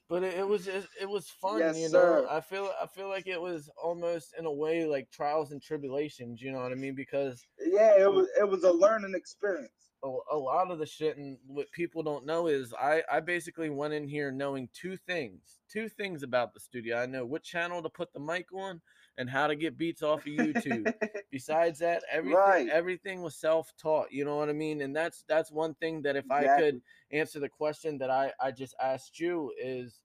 but 0.08 0.22
it, 0.22 0.34
it 0.38 0.46
was 0.48 0.64
just, 0.64 0.88
it 1.00 1.08
was 1.08 1.28
fun 1.28 1.58
Yes, 1.58 1.76
you 1.78 1.88
know 1.90 1.98
sir. 1.98 2.26
i 2.30 2.40
feel 2.40 2.70
i 2.82 2.86
feel 2.86 3.08
like 3.08 3.26
it 3.26 3.40
was 3.40 3.70
almost 3.82 4.34
in 4.38 4.44
a 4.46 4.52
way 4.52 4.84
like 4.84 5.10
trials 5.10 5.52
and 5.52 5.62
tribulations 5.62 6.42
you 6.42 6.52
know 6.52 6.58
what 6.58 6.72
i 6.72 6.74
mean 6.74 6.94
because 6.94 7.46
yeah, 7.58 7.98
it 7.98 8.12
was 8.12 8.26
it 8.38 8.48
was 8.48 8.64
a 8.64 8.72
learning 8.72 9.14
experience. 9.14 9.70
a, 10.02 10.08
a 10.32 10.36
lot 10.36 10.70
of 10.70 10.78
the 10.78 10.86
shit 10.86 11.16
and 11.16 11.38
what 11.46 11.70
people 11.72 12.02
don't 12.02 12.26
know 12.26 12.46
is 12.46 12.72
I 12.74 13.02
I 13.10 13.20
basically 13.20 13.70
went 13.70 13.94
in 13.94 14.06
here 14.08 14.30
knowing 14.32 14.68
two 14.72 14.96
things, 14.96 15.58
two 15.70 15.88
things 15.88 16.22
about 16.22 16.52
the 16.54 16.60
studio. 16.60 16.98
I 16.98 17.06
know 17.06 17.24
what 17.26 17.42
channel 17.42 17.82
to 17.82 17.88
put 17.88 18.12
the 18.12 18.20
mic 18.20 18.46
on 18.54 18.80
and 19.18 19.28
how 19.28 19.46
to 19.46 19.54
get 19.56 19.76
beats 19.76 20.02
off 20.02 20.20
of 20.20 20.32
YouTube. 20.32 20.92
Besides 21.30 21.78
that, 21.80 22.02
everything 22.10 22.36
Right. 22.38 22.68
everything 22.68 23.22
was 23.22 23.36
self-taught. 23.36 24.10
You 24.12 24.24
know 24.24 24.36
what 24.36 24.48
I 24.48 24.52
mean? 24.52 24.80
And 24.82 24.94
that's 24.94 25.24
that's 25.28 25.50
one 25.52 25.74
thing 25.74 26.02
that 26.02 26.16
if 26.16 26.30
I 26.30 26.42
could 26.58 26.80
answer 27.12 27.40
the 27.40 27.48
question 27.48 27.98
that 27.98 28.10
I 28.10 28.32
I 28.40 28.50
just 28.50 28.74
asked 28.80 29.18
you 29.20 29.52
is 29.58 30.00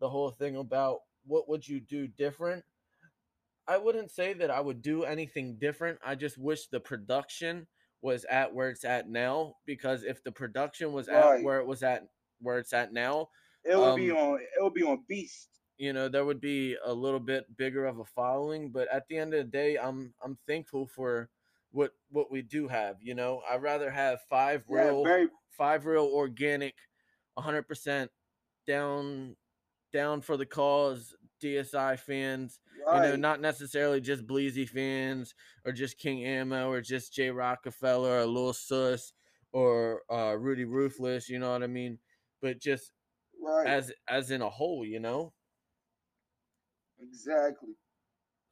the 0.00 0.08
whole 0.08 0.30
thing 0.30 0.56
about 0.56 1.00
what 1.26 1.48
would 1.48 1.66
you 1.66 1.80
do 1.80 2.06
different? 2.06 2.64
I 3.66 3.76
wouldn't 3.76 4.10
say 4.10 4.32
that 4.34 4.50
I 4.50 4.60
would 4.60 4.80
do 4.80 5.04
anything 5.04 5.56
different. 5.56 5.98
I 6.04 6.14
just 6.14 6.38
wish 6.38 6.68
the 6.68 6.80
production 6.80 7.66
was 8.00 8.24
at 8.26 8.54
where 8.54 8.70
it's 8.70 8.84
at 8.84 9.08
now 9.08 9.56
because 9.66 10.04
if 10.04 10.22
the 10.24 10.32
production 10.32 10.92
was 10.92 11.08
at 11.08 11.42
where 11.42 11.58
it 11.58 11.66
was 11.66 11.82
at 11.82 12.04
where 12.40 12.58
it's 12.58 12.72
at 12.72 12.92
now, 12.92 13.28
It 13.64 13.74
be 13.96 14.10
Um, 14.10 14.16
on. 14.16 14.40
It 14.40 14.62
would 14.62 14.72
be 14.74 14.84
on 14.84 15.04
Beast. 15.08 15.57
You 15.78 15.92
know, 15.92 16.08
there 16.08 16.24
would 16.24 16.40
be 16.40 16.76
a 16.84 16.92
little 16.92 17.20
bit 17.20 17.56
bigger 17.56 17.86
of 17.86 17.98
a 17.98 18.04
following, 18.04 18.70
but 18.70 18.88
at 18.92 19.08
the 19.08 19.16
end 19.16 19.32
of 19.32 19.38
the 19.38 19.50
day, 19.50 19.76
I'm 19.76 20.12
I'm 20.22 20.36
thankful 20.46 20.86
for 20.86 21.30
what 21.70 21.92
what 22.10 22.30
we 22.30 22.42
do 22.42 22.68
have, 22.68 22.96
you 23.00 23.14
know. 23.14 23.42
I'd 23.48 23.62
rather 23.62 23.90
have 23.90 24.20
five 24.28 24.64
Yeah, 24.68 24.84
real 24.84 25.04
very 25.04 25.28
five 25.50 25.86
real 25.86 26.06
organic 26.06 26.74
100% 27.38 28.08
down 28.66 29.36
down 29.92 30.20
for 30.20 30.36
the 30.36 30.46
cause 30.46 31.14
DSI 31.42 31.98
fans 31.98 32.60
right. 32.86 33.04
you 33.04 33.10
know, 33.10 33.16
not 33.16 33.40
necessarily 33.40 34.00
just 34.00 34.26
Bleezy 34.26 34.68
fans 34.68 35.34
or 35.64 35.72
just 35.72 35.98
King 35.98 36.24
Ammo 36.24 36.70
or 36.70 36.80
just 36.80 37.12
Jay 37.12 37.30
Rockefeller 37.30 38.20
or 38.20 38.26
Lil 38.26 38.52
Sus 38.52 39.12
or 39.52 40.02
uh, 40.10 40.36
Rudy 40.38 40.64
Ruthless, 40.64 41.28
you 41.28 41.38
know 41.38 41.52
what 41.52 41.62
I 41.62 41.66
mean? 41.66 41.98
But 42.42 42.60
just 42.60 42.92
right. 43.42 43.66
as 43.66 43.92
as 44.08 44.30
in 44.30 44.42
a 44.42 44.50
whole, 44.50 44.84
you 44.84 45.00
know. 45.00 45.32
Exactly. 47.00 47.74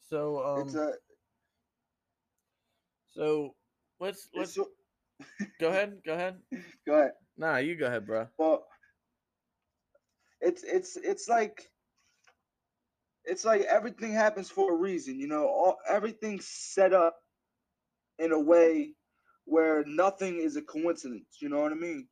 So 0.09 0.43
um, 0.45 0.63
it's 0.63 0.75
a. 0.75 0.93
so 3.15 3.55
let's 4.01 4.29
let's 4.35 4.57
a, 4.57 4.65
go 5.61 5.69
ahead, 5.69 6.01
go 6.05 6.15
ahead. 6.15 6.37
go 6.87 6.95
ahead. 6.95 7.13
Nah, 7.37 7.57
you 7.59 7.77
go 7.77 7.87
ahead, 7.87 8.07
bro. 8.07 8.29
Well, 8.39 8.65
it's 10.41 10.63
it's 10.65 10.97
it's 10.97 11.29
like 11.29 11.71
it's 13.25 13.45
like 13.45 13.63
everything 13.63 14.13
happens 14.13 14.51
for 14.51 14.73
a 14.73 14.77
reason, 14.77 15.19
you 15.19 15.27
know. 15.27 15.47
All 15.47 15.77
everything's 15.89 16.47
set 16.47 16.93
up 16.93 17.17
in 18.19 18.33
a 18.33 18.41
way 18.41 18.95
where 19.45 19.85
nothing 19.87 20.41
is 20.41 20.57
a 20.57 20.63
coincidence. 20.63 21.39
You 21.41 21.49
know 21.49 21.61
what 21.61 21.73
I 21.73 21.77
mean? 21.77 22.09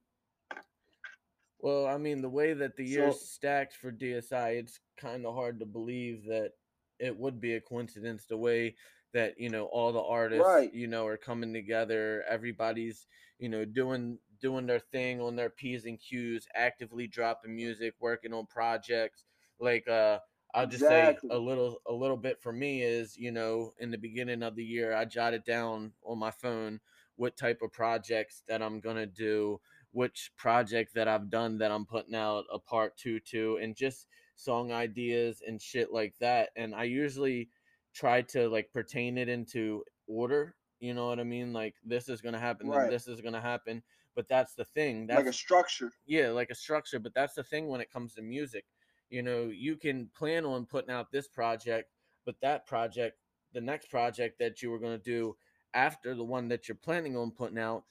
Well, 1.64 1.86
I 1.86 1.96
mean, 1.96 2.20
the 2.20 2.28
way 2.28 2.52
that 2.52 2.76
the 2.76 2.84
year's 2.84 3.18
So- 3.20 3.24
stacked 3.26 3.72
for 3.72 3.90
DSI, 3.90 4.50
it's 4.58 4.80
kind 4.98 5.24
of 5.24 5.34
hard 5.34 5.58
to 5.60 5.64
believe 5.66 6.26
that 6.26 6.52
it 6.98 7.16
would 7.16 7.40
be 7.40 7.54
a 7.54 7.60
coincidence 7.60 8.26
the 8.26 8.36
way 8.36 8.76
that, 9.12 9.40
you 9.40 9.48
know, 9.48 9.64
all 9.68 9.90
the 9.90 10.02
artists, 10.02 10.44
Right. 10.44 10.70
you 10.74 10.86
know, 10.88 11.06
are 11.06 11.16
coming 11.16 11.54
together. 11.54 12.22
Everybody's, 12.28 13.06
you 13.38 13.48
know, 13.48 13.64
doing 13.64 14.18
doing 14.40 14.66
their 14.66 14.78
thing 14.80 15.22
on 15.22 15.36
their 15.36 15.48
P's 15.48 15.86
and 15.86 15.98
Q's, 15.98 16.46
actively 16.54 17.06
dropping 17.06 17.56
music, 17.56 17.94
working 17.98 18.34
on 18.34 18.44
projects. 18.46 19.24
Like 19.58 19.88
uh 19.88 20.20
I'll 20.52 20.66
just 20.66 20.82
Exactly. 20.82 21.30
say 21.30 21.34
a 21.34 21.38
little 21.38 21.80
a 21.86 21.92
little 21.94 22.18
bit 22.18 22.42
for 22.42 22.52
me 22.52 22.82
is, 22.82 23.16
you 23.16 23.30
know, 23.32 23.72
in 23.78 23.90
the 23.90 23.96
beginning 23.96 24.42
of 24.42 24.54
the 24.54 24.64
year 24.64 24.92
I 24.92 25.06
jotted 25.06 25.44
down 25.44 25.94
on 26.02 26.18
my 26.18 26.30
phone 26.30 26.82
what 27.16 27.38
type 27.38 27.62
of 27.62 27.72
projects 27.72 28.42
that 28.48 28.60
I'm 28.60 28.80
gonna 28.80 29.06
do, 29.06 29.62
which 29.94 30.32
project 30.36 30.92
that 30.94 31.06
I've 31.06 31.30
done 31.30 31.56
that 31.58 31.70
I'm 31.70 31.86
putting 31.86 32.16
out 32.16 32.44
a 32.52 32.58
part 32.58 32.96
two 32.96 33.20
to, 33.30 33.58
and 33.62 33.76
just 33.76 34.08
song 34.34 34.72
ideas 34.72 35.40
and 35.46 35.62
shit 35.62 35.92
like 35.92 36.14
that. 36.18 36.50
And 36.56 36.74
I 36.74 36.82
usually 36.84 37.48
try 37.94 38.22
to 38.22 38.48
like 38.48 38.72
pertain 38.72 39.16
it 39.16 39.28
into 39.28 39.84
order. 40.08 40.56
You 40.80 40.94
know 40.94 41.06
what 41.06 41.20
I 41.20 41.24
mean? 41.24 41.52
Like 41.52 41.76
this 41.84 42.08
is 42.08 42.20
gonna 42.20 42.40
happen, 42.40 42.66
then 42.68 42.76
Right. 42.80 42.90
this 42.90 43.06
is 43.06 43.20
gonna 43.20 43.40
happen. 43.40 43.82
But 44.16 44.28
that's 44.28 44.54
the 44.54 44.64
thing. 44.64 45.06
That's 45.06 45.18
like 45.18 45.26
a 45.26 45.32
structure. 45.32 45.92
yeah, 46.06 46.30
like 46.30 46.50
a 46.50 46.54
structure. 46.56 46.98
But 46.98 47.14
that's 47.14 47.34
the 47.34 47.44
thing 47.44 47.68
when 47.68 47.80
it 47.80 47.90
comes 47.92 48.14
to 48.14 48.22
music. 48.22 48.64
You 49.10 49.22
know, 49.22 49.44
you 49.46 49.76
can 49.76 50.08
plan 50.08 50.44
on 50.44 50.66
putting 50.66 50.90
out 50.90 51.12
this 51.12 51.28
project, 51.28 51.90
but 52.26 52.34
that 52.40 52.66
project, 52.66 53.16
the 53.52 53.60
next 53.60 53.90
project 53.90 54.40
that 54.40 54.60
you 54.60 54.70
were 54.70 54.80
going 54.80 54.98
to 54.98 55.04
do 55.04 55.36
after 55.72 56.16
the 56.16 56.24
one 56.24 56.48
that 56.48 56.66
you're 56.68 56.74
planning 56.76 57.16
on 57.16 57.30
putting 57.30 57.58
out, 57.58 57.84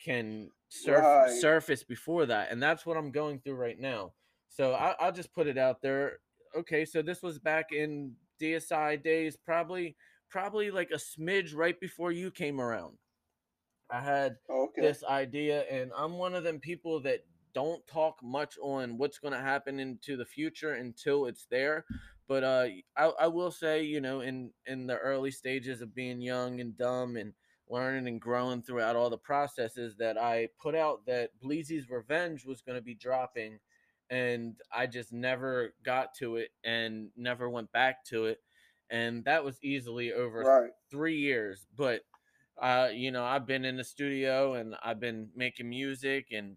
can 0.00 0.50
surf- 0.68 1.04
Right. 1.04 1.40
surface 1.40 1.84
before 1.84 2.26
that, 2.26 2.50
and 2.50 2.62
that's 2.62 2.86
what 2.86 2.96
I'm 2.96 3.10
going 3.10 3.40
through 3.40 3.54
right 3.56 3.78
now. 3.78 4.12
So 4.48 4.74
I, 4.74 4.94
I'll 5.00 5.12
just 5.12 5.32
put 5.32 5.46
it 5.46 5.58
out 5.58 5.82
there. 5.82 6.20
Okay, 6.56 6.84
so 6.84 7.02
this 7.02 7.22
was 7.22 7.38
back 7.38 7.72
in 7.72 8.14
DSI 8.40 8.96
days, 8.96 9.36
probably, 9.36 9.96
probably 10.30 10.70
like 10.70 10.90
a 10.90 10.94
smidge 10.94 11.54
right 11.54 11.78
before 11.80 12.12
you 12.12 12.30
came 12.30 12.60
around. 12.60 12.96
I 13.90 14.00
had 14.00 14.38
Okay. 14.50 14.82
this 14.82 15.02
idea 15.04 15.62
and 15.62 15.90
i'm 15.96 16.12
one 16.18 16.34
of 16.34 16.44
them 16.44 16.60
people 16.60 17.00
that 17.00 17.24
don't 17.54 17.84
talk 17.86 18.22
much 18.22 18.56
on 18.62 18.96
what's 18.98 19.18
going 19.18 19.32
to 19.32 19.40
happen 19.40 19.80
into 19.80 20.16
the 20.16 20.24
future 20.24 20.74
until 20.74 21.26
it's 21.26 21.46
there 21.50 21.84
but 22.28 22.44
uh 22.44 22.66
I, 22.96 23.04
I 23.20 23.26
will 23.26 23.50
say 23.50 23.82
you 23.82 24.00
know 24.00 24.20
in 24.20 24.52
in 24.66 24.86
the 24.86 24.96
early 24.98 25.30
stages 25.30 25.80
of 25.80 25.94
being 25.94 26.20
young 26.20 26.60
and 26.60 26.76
dumb 26.76 27.16
and 27.16 27.32
learning 27.70 28.06
and 28.08 28.20
growing 28.20 28.62
throughout 28.62 28.96
all 28.96 29.10
the 29.10 29.18
processes 29.18 29.96
that 29.96 30.16
i 30.18 30.48
put 30.60 30.74
out 30.74 31.04
that 31.06 31.30
bleezy's 31.42 31.88
revenge 31.90 32.44
was 32.44 32.60
going 32.62 32.76
to 32.76 32.82
be 32.82 32.94
dropping 32.94 33.58
and 34.10 34.56
i 34.74 34.86
just 34.86 35.12
never 35.12 35.74
got 35.84 36.14
to 36.14 36.36
it 36.36 36.50
and 36.64 37.08
never 37.16 37.48
went 37.50 37.70
back 37.72 38.04
to 38.04 38.24
it 38.26 38.40
and 38.90 39.24
that 39.24 39.44
was 39.44 39.58
easily 39.62 40.12
over 40.12 40.40
Right. 40.42 40.70
three 40.90 41.18
years 41.18 41.66
but 41.76 42.02
uh 42.60 42.88
you 42.92 43.10
know 43.10 43.24
i've 43.24 43.46
been 43.46 43.64
in 43.64 43.76
the 43.76 43.84
studio 43.84 44.54
and 44.54 44.74
i've 44.82 44.98
been 45.00 45.28
making 45.36 45.68
music 45.68 46.28
and 46.32 46.56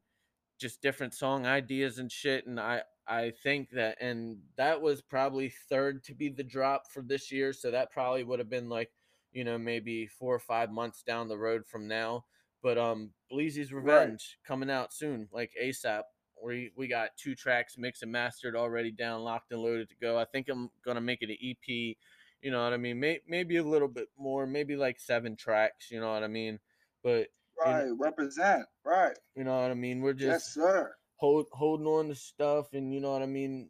just 0.60 0.82
different 0.82 1.14
song 1.14 1.46
ideas 1.46 1.98
and 2.00 2.12
shit 2.12 2.46
and 2.48 2.60
i 2.60 2.82
i 3.08 3.32
think 3.44 3.70
that 3.72 3.98
and 4.00 4.38
that 4.58 4.80
was 4.82 5.02
probably 5.02 5.52
third 5.70 6.04
to 6.04 6.14
be 6.14 6.30
the 6.30 6.44
drop 6.44 6.84
for 6.92 7.02
this 7.02 7.32
year 7.32 7.52
so 7.52 7.70
that 7.72 7.92
probably 7.92 8.24
would 8.24 8.40
have 8.40 8.50
been 8.50 8.70
like 8.70 8.92
you 9.32 9.44
know 9.44 9.58
maybe 9.58 10.08
four 10.08 10.34
or 10.36 10.40
five 10.40 10.70
months 10.72 11.04
down 11.04 11.28
the 11.28 11.38
road 11.38 11.66
from 11.66 11.88
now 11.88 12.26
but 12.64 12.78
um 12.78 13.12
bleezy's 13.32 13.72
Right. 13.74 13.84
revenge 13.84 14.38
coming 14.46 14.70
out 14.70 14.94
soon 14.94 15.28
like 15.32 15.52
asap 15.62 16.04
we 16.44 16.72
we 16.76 16.88
got 16.88 17.12
two 17.18 17.36
tracks 17.36 17.76
mixed 17.78 18.04
and 18.04 18.12
mastered 18.12 18.56
already 18.56 18.92
down 18.92 19.22
locked 19.22 19.52
and 19.52 19.62
loaded 19.62 19.90
to 19.90 19.96
go 20.02 20.18
i 20.18 20.26
think 20.26 20.50
i'm 20.50 20.70
gonna 20.86 21.02
make 21.02 21.22
it 21.22 21.30
an 21.30 21.38
ep 21.42 21.96
you 22.42 22.50
know 22.50 22.64
what 22.64 22.74
I 22.74 22.78
mean? 22.78 23.00
May, 23.00 23.20
maybe 23.28 23.58
a 23.58 23.64
little 23.64 23.88
bit 23.88 24.08
more, 24.18 24.48
maybe 24.48 24.76
like 24.76 25.00
seven 25.00 25.36
tracks. 25.36 25.92
You 25.92 26.00
know 26.00 26.12
what 26.12 26.24
I 26.24 26.28
mean? 26.28 26.60
But 27.04 27.28
Right. 27.64 27.86
Represent. 28.00 28.66
Right. 28.84 29.16
you 29.36 29.44
know 29.44 29.62
what 29.62 29.70
I 29.70 29.76
mean? 29.76 30.02
We're 30.02 30.14
just 30.14 30.26
Yes, 30.26 30.54
sir. 30.56 30.96
hold 31.18 31.46
holding 31.52 31.86
on 31.86 32.08
to 32.08 32.16
stuff, 32.16 32.74
and 32.74 32.92
you 32.92 33.00
know 33.00 33.12
what 33.14 33.22
I 33.22 33.28
mean, 33.28 33.70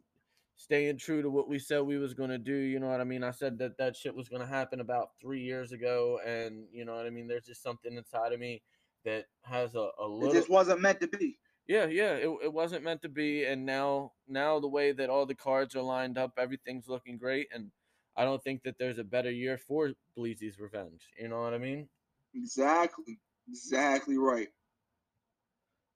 staying 0.62 0.98
true 0.98 1.22
to 1.22 1.30
what 1.30 1.48
we 1.48 1.58
said 1.58 1.80
we 1.80 1.98
was 1.98 2.14
gonna 2.14 2.38
do. 2.38 2.54
You 2.54 2.78
know 2.80 2.88
what 2.88 3.00
I 3.00 3.04
mean? 3.04 3.24
I 3.24 3.30
said 3.32 3.58
that 3.58 3.76
that 3.78 3.96
shit 3.96 4.14
was 4.14 4.28
gonna 4.28 4.46
happen 4.46 4.80
about 4.80 5.10
three 5.20 5.42
years 5.42 5.72
ago, 5.72 6.20
and 6.26 6.66
you 6.72 6.84
know 6.84 6.94
what 6.94 7.06
I 7.06 7.10
mean. 7.10 7.26
There's 7.26 7.46
just 7.46 7.62
something 7.62 7.96
inside 7.96 8.32
of 8.32 8.40
me 8.40 8.62
that 9.04 9.26
has 9.42 9.74
a, 9.74 9.88
a 9.98 10.06
little 10.06 10.30
It 10.30 10.34
just 10.38 10.50
wasn't 10.50 10.80
meant 10.80 11.00
to 11.00 11.08
be. 11.08 11.38
yeah 11.66 11.86
yeah 11.86 12.14
it, 12.14 12.30
it 12.44 12.52
wasn't 12.52 12.84
meant 12.84 13.02
to 13.02 13.08
be 13.08 13.44
and 13.44 13.66
now 13.66 14.12
now 14.28 14.60
the 14.60 14.68
way 14.68 14.92
that 14.92 15.10
all 15.10 15.26
the 15.26 15.34
cards 15.34 15.74
are 15.74 15.82
lined 15.82 16.16
up 16.18 16.32
everything's 16.38 16.88
looking 16.88 17.16
great 17.18 17.48
and 17.54 17.70
i 18.16 18.24
don't 18.24 18.42
think 18.44 18.62
that 18.62 18.76
there's 18.78 18.98
a 18.98 19.04
better 19.04 19.30
year 19.30 19.56
for 19.58 19.92
bleezy's 20.16 20.58
revenge 20.58 21.02
you 21.18 21.28
know 21.28 21.40
what 21.40 21.54
i 21.54 21.58
mean 21.58 21.88
Exactly. 22.34 23.18
Exactly 23.48 24.16
right. 24.18 24.48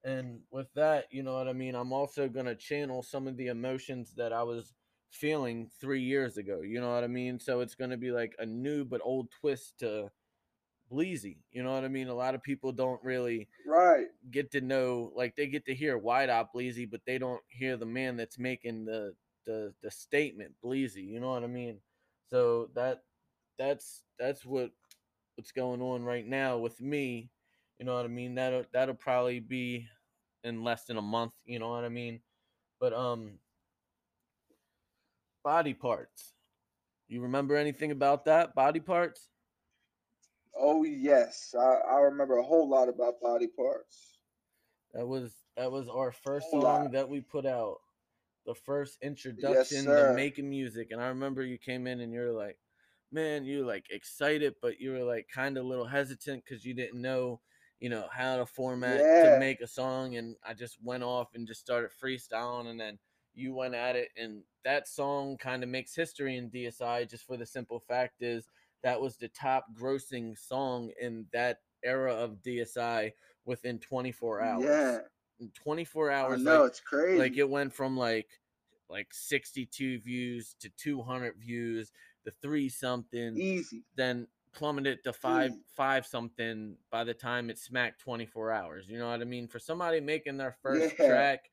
And 0.07 0.41
with 0.51 0.73
that 0.75 1.07
you 1.11 1.23
know 1.25 1.35
what 1.35 1.49
i 1.49 1.53
mean 1.53 1.75
i'm 1.75 1.93
also 1.93 2.29
going 2.29 2.47
to 2.47 2.55
channel 2.55 3.03
some 3.03 3.27
of 3.29 3.37
the 3.37 3.49
emotions 3.49 4.15
that 4.17 4.33
i 4.33 4.43
was 4.43 4.73
feeling 5.11 5.69
three 5.81 6.03
years 6.03 6.39
ago 6.39 6.61
you 6.63 6.81
know 6.81 6.93
what 6.95 7.05
i 7.05 7.09
mean 7.09 7.41
so 7.41 7.61
it's 7.61 7.75
going 7.75 7.91
to 7.91 7.99
be 7.99 8.13
like 8.13 8.35
a 8.39 8.47
new 8.47 8.85
but 8.85 9.01
old 9.05 9.29
twist 9.41 9.79
to 9.81 10.11
bleezy 10.93 11.39
you 11.53 11.63
know 11.63 11.73
what 11.75 11.85
i 11.85 11.89
mean 11.89 12.09
a 12.09 12.15
lot 12.15 12.35
of 12.35 12.43
people 12.43 12.73
don't 12.73 13.03
really 13.05 13.49
Right. 13.67 14.07
get 14.31 14.53
to 14.53 14.61
know 14.61 15.13
like 15.17 15.37
they 15.37 15.49
get 15.49 15.67
to 15.67 15.75
hear 15.75 15.99
White 15.99 16.31
Out 16.31 16.53
Bleezy, 16.55 16.91
but 16.91 17.01
they 17.07 17.19
don't 17.19 17.43
hear 17.49 17.77
the 17.77 17.87
man 17.87 18.17
that's 18.17 18.39
making 18.39 18.85
the 18.85 19.15
the 19.47 19.75
the 19.83 19.91
statement 19.91 20.55
Bleezy. 20.65 21.07
You 21.07 21.21
know 21.21 21.31
what 21.33 21.45
I 21.45 21.49
mean? 21.49 21.81
So 22.31 22.71
that 22.75 23.03
that's 23.59 24.03
that's 24.19 24.45
what 24.47 24.71
what's 25.37 25.53
going 25.53 25.83
on 25.83 26.05
right 26.05 26.27
now 26.27 26.59
with 26.59 26.81
me. 26.81 27.31
You 27.79 27.87
know 27.87 27.95
what 27.97 28.05
I 28.05 28.09
mean? 28.09 28.35
That'll 28.37 28.65
that'll 28.73 28.95
probably 28.95 29.41
be 29.41 29.87
in 30.47 30.63
less 30.63 30.85
than 30.85 30.97
a 30.97 31.03
month. 31.03 31.33
You 31.45 31.59
know 31.59 31.71
what 31.71 31.85
I 31.85 31.89
mean? 31.89 32.21
But 32.81 32.93
um, 32.93 33.33
body 35.45 35.75
parts. 35.75 36.33
You 37.09 37.23
remember 37.23 37.57
anything 37.57 37.91
about 37.91 38.25
that? 38.25 38.55
Body 38.55 38.81
parts? 38.81 39.29
Oh 40.59 40.85
yes, 40.85 41.55
I, 41.59 41.75
I 41.89 42.01
remember 42.01 42.39
a 42.39 42.43
whole 42.43 42.69
lot 42.69 42.89
about 42.89 43.21
body 43.21 43.47
parts. 43.47 44.19
That 44.95 45.07
was 45.07 45.35
that 45.57 45.71
was 45.71 45.89
our 45.89 46.13
first 46.13 46.51
song 46.51 46.63
lot. 46.63 46.93
that 46.93 47.09
we 47.09 47.21
put 47.21 47.47
out. 47.47 47.77
The 48.47 48.55
first 48.55 48.99
introduction 49.03 49.85
to 49.87 50.15
making 50.15 50.49
music. 50.49 50.89
And 50.93 51.01
I 51.01 51.09
remember 51.09 51.43
you 51.43 51.59
came 51.59 51.87
in 51.87 52.01
and 52.01 52.13
you're 52.13 52.33
like, 52.33 52.59
man, 53.11 53.45
you 53.45 53.67
like 53.67 53.87
excited, 53.91 54.55
but 54.63 54.81
you 54.81 54.93
were 54.93 55.03
like 55.03 55.27
kind 55.33 55.57
of 55.57 55.65
a 55.65 55.69
little 55.69 55.87
hesitant 55.87 56.45
because 56.45 56.65
you 56.65 56.73
didn't 56.73 57.01
know, 57.01 57.41
you 57.81 57.89
know, 57.89 58.09
how 58.13 58.37
to 58.39 58.47
format 58.47 59.07
to 59.21 59.31
make 59.31 59.61
a 59.61 59.67
song. 59.67 60.17
And 60.17 60.37
I 60.45 60.55
just 60.55 60.83
went 60.83 61.03
off 61.03 61.35
and 61.35 61.47
just 61.47 61.61
started 61.61 61.91
freestyling 61.91 62.69
and 62.69 62.81
then 62.81 62.99
you 63.35 63.53
went 63.53 63.75
at 63.75 63.97
it 63.97 64.09
and 64.17 64.43
that 64.65 64.89
song 64.89 65.37
kind 65.37 65.63
of 65.63 65.69
makes 65.69 65.95
history 65.95 66.37
in 66.37 66.49
DSI 66.49 67.05
just 67.05 67.27
for 67.27 67.37
the 67.37 67.45
simple 67.45 67.79
fact 67.79 68.23
is 68.23 68.49
that 68.83 68.99
was 69.01 69.17
the 69.17 69.29
top 69.29 69.67
grossing 69.75 70.37
song 70.39 70.91
in 71.01 71.27
that 71.33 71.59
era 71.83 72.15
of 72.15 72.43
DSI 72.43 73.13
within 73.45 73.79
24 73.79 74.41
hours. 74.41 74.65
Yeah, 74.65 74.99
In 75.39 75.51
24 75.51 76.11
hours 76.11 76.45
no 76.45 76.63
like 76.63 76.71
it's 76.71 76.81
crazy. 76.81 77.19
like 77.19 77.37
it 77.37 77.49
went 77.49 77.75
from 77.75 77.97
like 77.97 78.41
like 78.89 79.13
62 79.13 79.99
views 80.01 80.55
to 80.61 80.71
200 80.71 81.37
views 81.37 81.93
the 82.25 82.31
three 82.31 82.69
something 82.69 83.37
easy. 83.37 83.85
then 83.97 84.27
plummeted 84.57 85.05
to 85.05 85.13
five 85.13 85.51
Easy. 85.51 85.61
five 85.77 86.07
something 86.07 86.77
by 86.91 87.05
the 87.05 87.15
time 87.15 87.51
it 87.51 87.59
smacked 87.59 88.01
24 88.01 88.51
hours 88.51 88.89
you 88.89 88.99
know 88.99 89.09
what 89.11 89.21
i 89.21 89.25
mean 89.25 89.47
for 89.47 89.59
somebody 89.59 90.01
making 90.01 90.37
their 90.39 90.57
first 90.63 90.95
Yeah. 90.99 91.07
track 91.07 91.51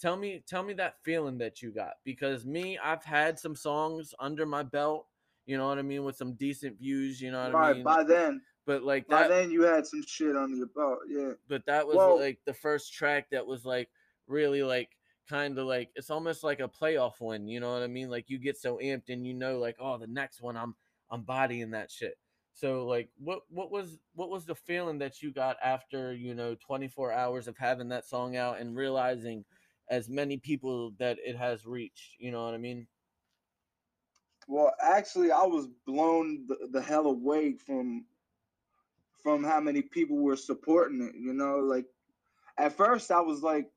tell 0.00 0.16
me 0.16 0.42
tell 0.48 0.62
me 0.62 0.72
that 0.74 0.94
feeling 1.02 1.38
that 1.38 1.60
you 1.62 1.70
got 1.70 1.92
because 2.04 2.44
me 2.46 2.78
i've 2.78 3.04
had 3.04 3.38
some 3.38 3.54
songs 3.54 4.14
under 4.18 4.46
my 4.46 4.62
belt 4.62 5.06
you 5.44 5.56
know 5.58 5.68
what 5.68 5.78
i 5.78 5.82
mean 5.82 6.02
with 6.04 6.16
some 6.16 6.32
decent 6.34 6.78
views 6.78 7.20
you 7.20 7.30
know 7.30 7.42
what 7.42 7.54
i 7.54 7.60
Right 7.66 7.74
mean 7.76 7.84
by 7.84 8.02
then, 8.02 8.40
but 8.64 8.82
like 8.82 9.06
by 9.06 9.22
that 9.22 9.28
then 9.28 9.50
you 9.50 9.62
had 9.62 9.86
some 9.86 10.02
shit 10.06 10.34
under 10.34 10.56
your 10.56 10.66
belt. 10.74 10.98
Yeah, 11.08 11.32
but 11.48 11.64
that 11.66 11.86
was 11.86 11.96
like 12.18 12.38
the 12.46 12.54
first 12.54 12.92
track 12.94 13.30
that 13.30 13.46
was 13.46 13.64
like 13.66 13.90
really 14.26 14.62
like 14.62 14.96
kind 15.28 15.58
of 15.58 15.66
like 15.66 15.90
it's 15.94 16.10
almost 16.10 16.42
like 16.42 16.60
a 16.60 16.68
playoff 16.68 17.20
win 17.20 17.48
you 17.48 17.58
know 17.60 17.72
what 17.72 17.82
i 17.82 17.86
mean 17.88 18.08
like 18.08 18.30
you 18.30 18.38
get 18.38 18.56
so 18.56 18.78
amped 18.82 19.08
and 19.08 19.26
you 19.26 19.34
know 19.34 19.58
like 19.58 19.76
oh 19.80 19.98
the 19.98 20.06
next 20.06 20.40
one 20.40 20.56
i'm 20.56 20.74
i'm 21.10 21.22
bodying 21.22 21.70
that 21.72 21.90
shit 21.90 22.16
so 22.56 22.86
like 22.86 23.10
what 23.18 23.40
what 23.50 23.70
was 23.70 23.98
what 24.14 24.30
was 24.30 24.46
the 24.46 24.54
feeling 24.54 24.98
that 24.98 25.22
you 25.22 25.30
got 25.30 25.56
after 25.62 26.14
you 26.14 26.34
know 26.34 26.56
24 26.66 27.12
hours 27.12 27.48
of 27.48 27.56
having 27.58 27.88
that 27.88 28.06
song 28.06 28.36
out 28.36 28.58
and 28.58 28.74
realizing 28.76 29.44
as 29.90 30.08
many 30.08 30.38
people 30.38 30.92
that 30.98 31.18
it 31.24 31.36
has 31.36 31.66
reached 31.66 32.16
you 32.18 32.30
know 32.32 32.44
what 32.44 32.54
i 32.54 32.58
mean 32.58 32.86
Well, 34.48 34.72
actually, 34.80 35.32
I 35.32 35.42
was 35.42 35.68
blown 35.86 36.46
the, 36.48 36.68
the 36.72 36.82
hell 36.82 37.06
away 37.06 37.54
from 37.54 38.04
from 39.22 39.42
how 39.42 39.60
many 39.60 39.82
people 39.82 40.18
were 40.18 40.36
supporting 40.36 41.02
it. 41.02 41.14
You 41.18 41.32
know, 41.32 41.58
like 41.58 41.86
at 42.58 42.76
first 42.76 43.10
I 43.10 43.20
was 43.20 43.42
like, 43.42 43.68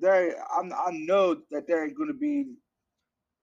there. 0.00 0.36
I'm, 0.56 0.72
I 0.72 0.90
know 0.92 1.36
that 1.50 1.66
there 1.66 1.84
ain't 1.84 1.96
gonna 1.96 2.14
be 2.14 2.46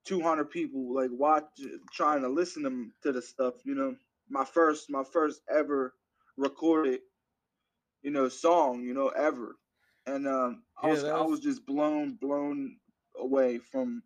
200 0.06 0.50
people 0.52 0.94
like 0.94 1.12
watch 1.14 1.46
trying 1.94 2.22
to 2.22 2.30
listen 2.30 2.64
to, 2.64 2.88
to 3.04 3.14
the 3.14 3.22
stuff. 3.22 3.56
You 3.66 3.76
know, 3.76 3.96
my 4.30 4.46
first 4.46 4.90
my 4.90 5.04
first 5.04 5.42
ever 5.50 5.94
recorded, 6.38 7.02
you 8.02 8.12
know, 8.12 8.30
song. 8.30 8.84
You 8.84 8.94
know, 8.94 9.10
ever, 9.10 9.56
and 10.06 10.28
um, 10.28 10.64
I 10.82 10.88
Yeah, 10.88 10.94
was 10.94 11.02
that 11.04 11.14
I 11.16 11.22
was- 11.22 11.32
was 11.32 11.40
just 11.42 11.66
blown 11.66 12.16
blown 12.16 12.78
away 13.18 13.60
from 13.60 14.04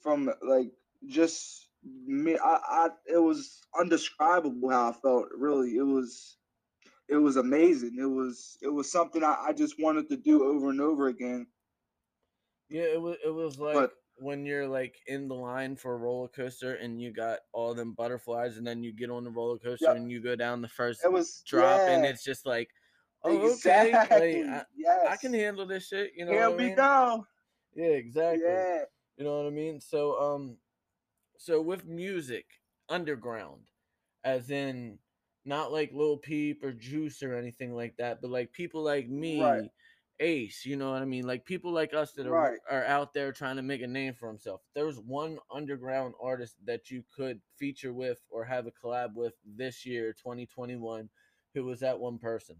from 0.00 0.30
like 0.42 0.70
just 1.06 1.68
me 2.06 2.36
I, 2.38 2.58
I 2.68 2.88
it 3.06 3.18
was 3.18 3.60
undescribable 3.78 4.70
how 4.70 4.90
I 4.90 4.92
felt 4.92 5.28
really. 5.36 5.76
It 5.76 5.82
was 5.82 6.36
it 7.08 7.16
was 7.16 7.36
amazing. 7.36 7.96
It 7.98 8.06
was 8.10 8.56
it 8.62 8.68
was 8.68 8.90
something 8.90 9.22
I, 9.24 9.36
I 9.48 9.52
just 9.52 9.80
wanted 9.80 10.08
to 10.10 10.16
do 10.16 10.44
over 10.44 10.70
and 10.70 10.80
over 10.80 11.08
again. 11.08 11.46
Yeah, 12.70 12.82
it 12.84 13.00
was 13.00 13.16
it 13.24 13.30
was 13.30 13.58
like 13.58 13.74
But- 13.74 13.92
when 14.16 14.44
you're 14.46 14.68
like 14.68 14.96
in 15.06 15.28
the 15.28 15.34
line 15.34 15.76
for 15.76 15.94
a 15.94 15.96
roller 15.96 16.28
coaster 16.28 16.74
and 16.74 17.00
you 17.00 17.12
got 17.12 17.40
all 17.52 17.74
them 17.74 17.92
butterflies 17.92 18.56
and 18.56 18.66
then 18.66 18.82
you 18.82 18.92
get 18.92 19.10
on 19.10 19.24
the 19.24 19.30
roller 19.30 19.58
coaster 19.58 19.86
Yep. 19.86 19.96
and 19.96 20.10
you 20.10 20.20
go 20.22 20.36
down 20.36 20.62
the 20.62 20.68
first 20.68 21.02
it 21.04 21.10
was 21.10 21.42
drop 21.46 21.80
and 21.88 22.04
it's 22.04 22.22
just 22.22 22.46
like 22.46 22.68
oh 23.24 23.46
exactly 23.46 23.94
okay 23.94 24.44
like, 24.44 24.64
yes 24.76 25.06
I, 25.08 25.12
I 25.12 25.16
can 25.16 25.32
handle 25.32 25.66
this 25.66 25.88
shit 25.88 26.12
you 26.16 26.24
know 26.24 26.32
here 26.32 26.46
I 26.46 26.50
we 26.50 26.66
mean? 26.68 26.76
go 26.76 27.26
yeah 27.74 27.86
exactly 27.86 28.40
yeah 28.42 28.82
you 29.16 29.24
know 29.24 29.38
what 29.38 29.46
I 29.46 29.50
mean 29.50 29.80
so 29.80 30.20
um 30.20 30.56
so 31.38 31.60
with 31.60 31.86
music 31.86 32.46
underground 32.88 33.62
as 34.24 34.50
in 34.50 34.98
not 35.44 35.72
like 35.72 35.90
Lil 35.92 36.18
Peep 36.18 36.62
or 36.62 36.72
Juice 36.72 37.22
or 37.22 37.34
anything 37.34 37.74
like 37.74 37.96
that 37.96 38.20
but 38.20 38.30
like 38.30 38.52
people 38.52 38.82
like 38.82 39.08
me 39.08 39.40
Right. 39.40 39.70
Ace, 40.22 40.64
you 40.64 40.76
know 40.76 40.92
what 40.92 41.02
I 41.02 41.06
mean? 41.06 41.26
Like 41.26 41.44
people 41.44 41.72
like 41.72 41.94
us 41.94 42.12
that 42.14 42.26
are 42.26 42.38
Right. 42.40 42.60
are 42.70 42.84
out 42.86 43.12
there 43.14 43.32
trying 43.32 43.56
to 43.56 43.62
make 43.62 43.82
a 43.82 43.88
name 43.88 44.14
for 44.14 44.28
himself. 44.28 44.62
If 44.68 44.74
there 44.74 44.86
one 45.00 45.38
underground 45.50 46.14
artist 46.22 46.56
that 46.66 46.90
you 46.90 47.04
could 47.14 47.40
feature 47.58 47.92
with 47.92 48.20
or 48.30 48.44
have 48.44 48.66
a 48.66 48.72
collab 48.72 49.14
with 49.14 49.34
this 49.44 49.84
year, 49.86 50.12
2021, 50.14 51.10
who 51.54 51.64
was 51.64 51.80
that 51.80 52.00
one 52.00 52.18
person? 52.18 52.56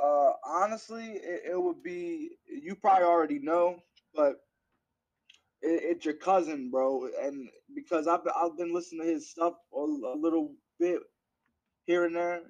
uh 0.00 0.32
honestly 0.46 1.12
it, 1.14 1.52
it 1.52 1.60
would 1.62 1.82
be 1.82 2.30
you 2.46 2.74
probably 2.76 3.04
already 3.06 3.38
know 3.40 3.76
but 4.14 4.36
it, 5.62 5.82
it's 5.96 6.04
your 6.04 6.14
cousin 6.14 6.70
bro 6.70 7.08
and 7.22 7.48
because 7.74 8.08
I've 8.08 8.24
been, 8.24 8.32
I've 8.40 8.56
been 8.56 8.74
listening 8.74 9.06
to 9.06 9.12
his 9.12 9.30
stuff 9.30 9.54
a, 9.74 9.78
a 9.78 10.16
little 10.16 10.54
bit 10.78 11.00
here 11.86 12.04
and 12.06 12.16
there 12.16 12.42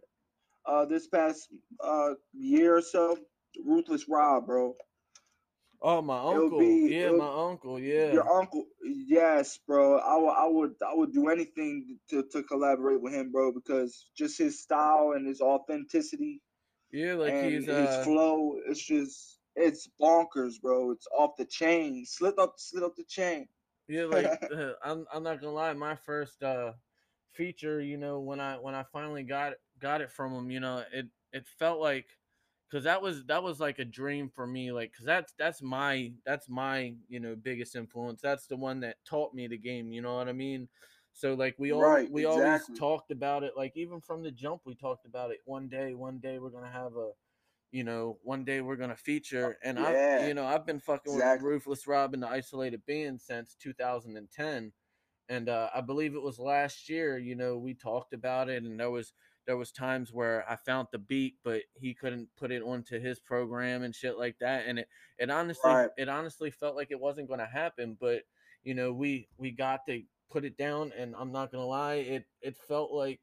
uh 0.69 0.87
this 0.87 1.09
past 1.09 1.49
uh 1.83 2.15
year 2.35 2.77
or 2.77 2.83
so 2.83 3.19
ruthless 3.65 4.09
rob 4.09 4.47
bro 4.47 4.77
Oh, 5.83 6.03
my 6.03 6.19
uncle. 6.19 6.81
be- 6.81 6.85
yeah, 6.85 7.11
my 7.13 7.29
uncle. 7.29 7.79
Yeah. 7.79 8.11
your 8.11 8.29
uncle 8.31 8.67
yes 8.83 9.59
bro 9.67 9.99
I 9.99 10.17
would 10.17 10.35
I 10.35 10.47
would 10.49 10.75
I 10.87 10.95
would 10.95 11.13
do 11.13 11.29
anything 11.29 11.99
to, 12.11 12.23
to 12.33 12.43
collaborate 12.43 13.01
with 13.01 13.13
him 13.15 13.33
bro 13.33 13.53
because 13.53 14.11
just 14.17 14.39
his 14.39 14.61
style 14.61 15.13
and 15.15 15.27
his 15.27 15.41
authenticity 15.41 16.43
yeah, 16.91 17.15
like 17.15 17.39
his 17.41 17.69
uh 17.69 18.05
flow 18.05 18.57
it's 18.67 18.85
just 18.85 19.39
it's 19.57 19.89
bonkers 20.01 20.61
bro 20.61 20.91
it's 20.93 21.07
off 21.17 21.37
the 21.39 21.45
chain 21.47 22.05
slid 22.07 22.39
up 22.39 22.55
slid 22.59 22.83
up 22.85 22.95
the 22.97 23.05
chain 23.05 23.49
Yeah, 23.89 24.05
like 24.07 24.33
uh, 24.55 24.73
I'm 24.85 25.07
I'm 25.13 25.23
not 25.23 25.41
gonna 25.41 25.53
lie, 25.53 25.73
my 25.75 25.95
first 25.97 26.43
uh 26.43 26.73
feature, 27.33 27.81
you 27.81 27.97
know, 27.99 28.21
when 28.21 28.41
I 28.41 28.57
when 28.57 28.75
I 28.75 28.83
finally 28.85 29.23
got 29.25 29.55
got 29.79 30.01
it 30.01 30.11
from 30.11 30.33
him, 30.35 30.51
you 30.51 30.61
know, 30.61 30.85
it 30.93 31.07
it 31.33 31.47
felt 31.59 31.81
like 31.81 32.07
cuz 32.71 32.85
that 32.85 33.01
was 33.03 33.25
that 33.27 33.43
was 33.43 33.61
like 33.61 33.79
a 33.79 33.85
dream 33.85 34.29
for 34.29 34.47
me 34.47 34.73
like 34.73 34.93
cuz 34.95 35.05
that's 35.07 35.33
that's 35.39 35.63
my 35.63 36.13
that's 36.25 36.49
my, 36.49 36.95
you 37.09 37.21
know, 37.21 37.37
biggest 37.37 37.77
influence. 37.77 38.21
That's 38.21 38.47
the 38.47 38.57
one 38.57 38.81
that 38.81 39.05
taught 39.05 39.35
me 39.35 39.47
the 39.47 39.59
game, 39.59 39.93
you 39.93 40.03
know 40.03 40.17
what 40.17 40.29
I 40.29 40.33
mean? 40.33 40.69
So 41.13 41.35
like 41.35 41.57
we 41.59 41.73
all 41.73 41.83
Right, 41.83 42.11
we 42.11 42.25
always 42.25 42.69
talked 42.79 43.11
about 43.11 43.43
it 43.45 43.53
like 43.57 43.77
even 43.77 44.01
from 44.01 44.23
the 44.23 44.31
jump 44.31 44.63
we 44.65 44.75
talked 44.75 45.07
about 45.07 45.31
it 45.31 45.39
one 45.45 45.69
day 45.69 45.95
one 45.95 46.19
day 46.19 46.39
we're 46.39 46.51
to 46.51 46.69
have 46.71 46.97
a 46.97 47.13
you 47.71 47.85
know, 47.85 48.19
one 48.23 48.45
day 48.45 48.61
we're 48.61 48.77
gonna 48.77 48.97
feature, 48.97 49.59
and 49.63 49.79
I, 49.79 49.93
yeah, 49.93 50.27
you 50.27 50.35
know, 50.35 50.47
I've 50.47 50.65
been 50.65 50.81
fucking 50.81 51.13
exactly. 51.13 51.45
with 51.45 51.53
Ruthless 51.53 51.87
Rob 51.87 52.15
and 52.15 52.23
the 52.23 52.29
Isolated 52.29 52.85
Band 52.87 53.21
since 53.21 53.55
2010, 53.61 54.73
and 55.29 55.49
uh, 55.49 55.69
I 55.75 55.81
believe 55.83 56.15
it 56.15 56.23
was 56.23 56.39
last 56.39 56.89
year. 56.89 57.19
You 57.19 57.35
know, 57.37 57.59
we 57.59 57.75
talked 57.75 58.15
about 58.15 58.49
it, 58.49 58.63
and 58.63 58.81
there 58.81 58.91
was 58.91 59.13
there 59.49 59.57
was 59.57 59.73
times 59.73 60.13
where 60.13 60.45
I 60.49 60.57
found 60.57 60.89
the 60.93 60.99
beat, 60.99 61.37
but 61.43 61.63
he 61.75 61.95
couldn't 61.95 62.29
put 62.37 62.53
it 62.53 62.63
onto 62.63 63.01
his 63.01 63.19
program 63.19 63.83
and 63.83 63.95
shit 63.97 64.19
like 64.19 64.39
that, 64.41 64.67
and 64.67 64.79
it 64.81 64.89
it 65.19 65.31
honestly 65.31 65.73
Right. 65.73 65.91
it 65.97 66.11
honestly 66.11 66.51
felt 66.51 66.77
like 66.77 66.91
it 66.91 67.01
wasn't 67.01 67.31
gonna 67.31 67.47
happen, 67.47 67.97
but 67.99 68.25
you 68.63 68.75
know, 68.75 68.93
we 68.93 69.31
we 69.39 69.51
got 69.51 69.87
to 69.87 70.03
put 70.31 70.45
it 70.45 70.59
down, 70.59 70.93
and 70.97 71.17
I'm 71.19 71.33
not 71.33 71.51
gonna 71.51 71.67
lie, 71.67 71.95
it 71.95 72.27
it 72.43 72.59
felt 72.59 72.93
like 72.93 73.23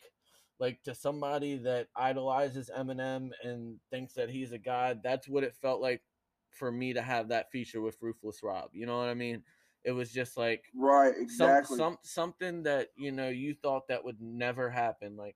like 0.60 0.82
to 0.84 0.96
somebody 0.96 1.58
that 1.58 1.90
idolizes 1.96 2.72
Eminem 2.76 3.30
and 3.44 3.80
thinks 3.92 4.14
that 4.16 4.32
he's 4.32 4.52
a 4.52 4.58
god, 4.58 5.02
that's 5.04 5.28
what 5.28 5.44
it 5.44 5.56
felt 5.56 5.80
like 5.82 6.02
for 6.50 6.72
me 6.72 6.94
to 6.94 7.04
have 7.04 7.28
that 7.30 7.52
feature 7.52 7.82
with 7.82 8.02
Ruthless 8.02 8.42
Rob. 8.42 8.72
You 8.74 8.88
know 8.88 8.98
what 8.98 9.10
I 9.10 9.14
mean? 9.14 9.44
It 9.84 9.92
was 9.92 10.12
just 10.12 10.38
like 10.38 10.64
right 10.76 11.16
some, 11.28 11.60
exactly 11.60 11.78
some 11.78 11.98
something 12.04 12.64
that 12.64 12.90
you 12.98 13.12
know 13.12 13.30
you 13.30 13.54
thought 13.54 13.88
that 13.90 14.04
would 14.04 14.22
never 14.22 14.70
happen. 14.70 15.18
Like 15.18 15.36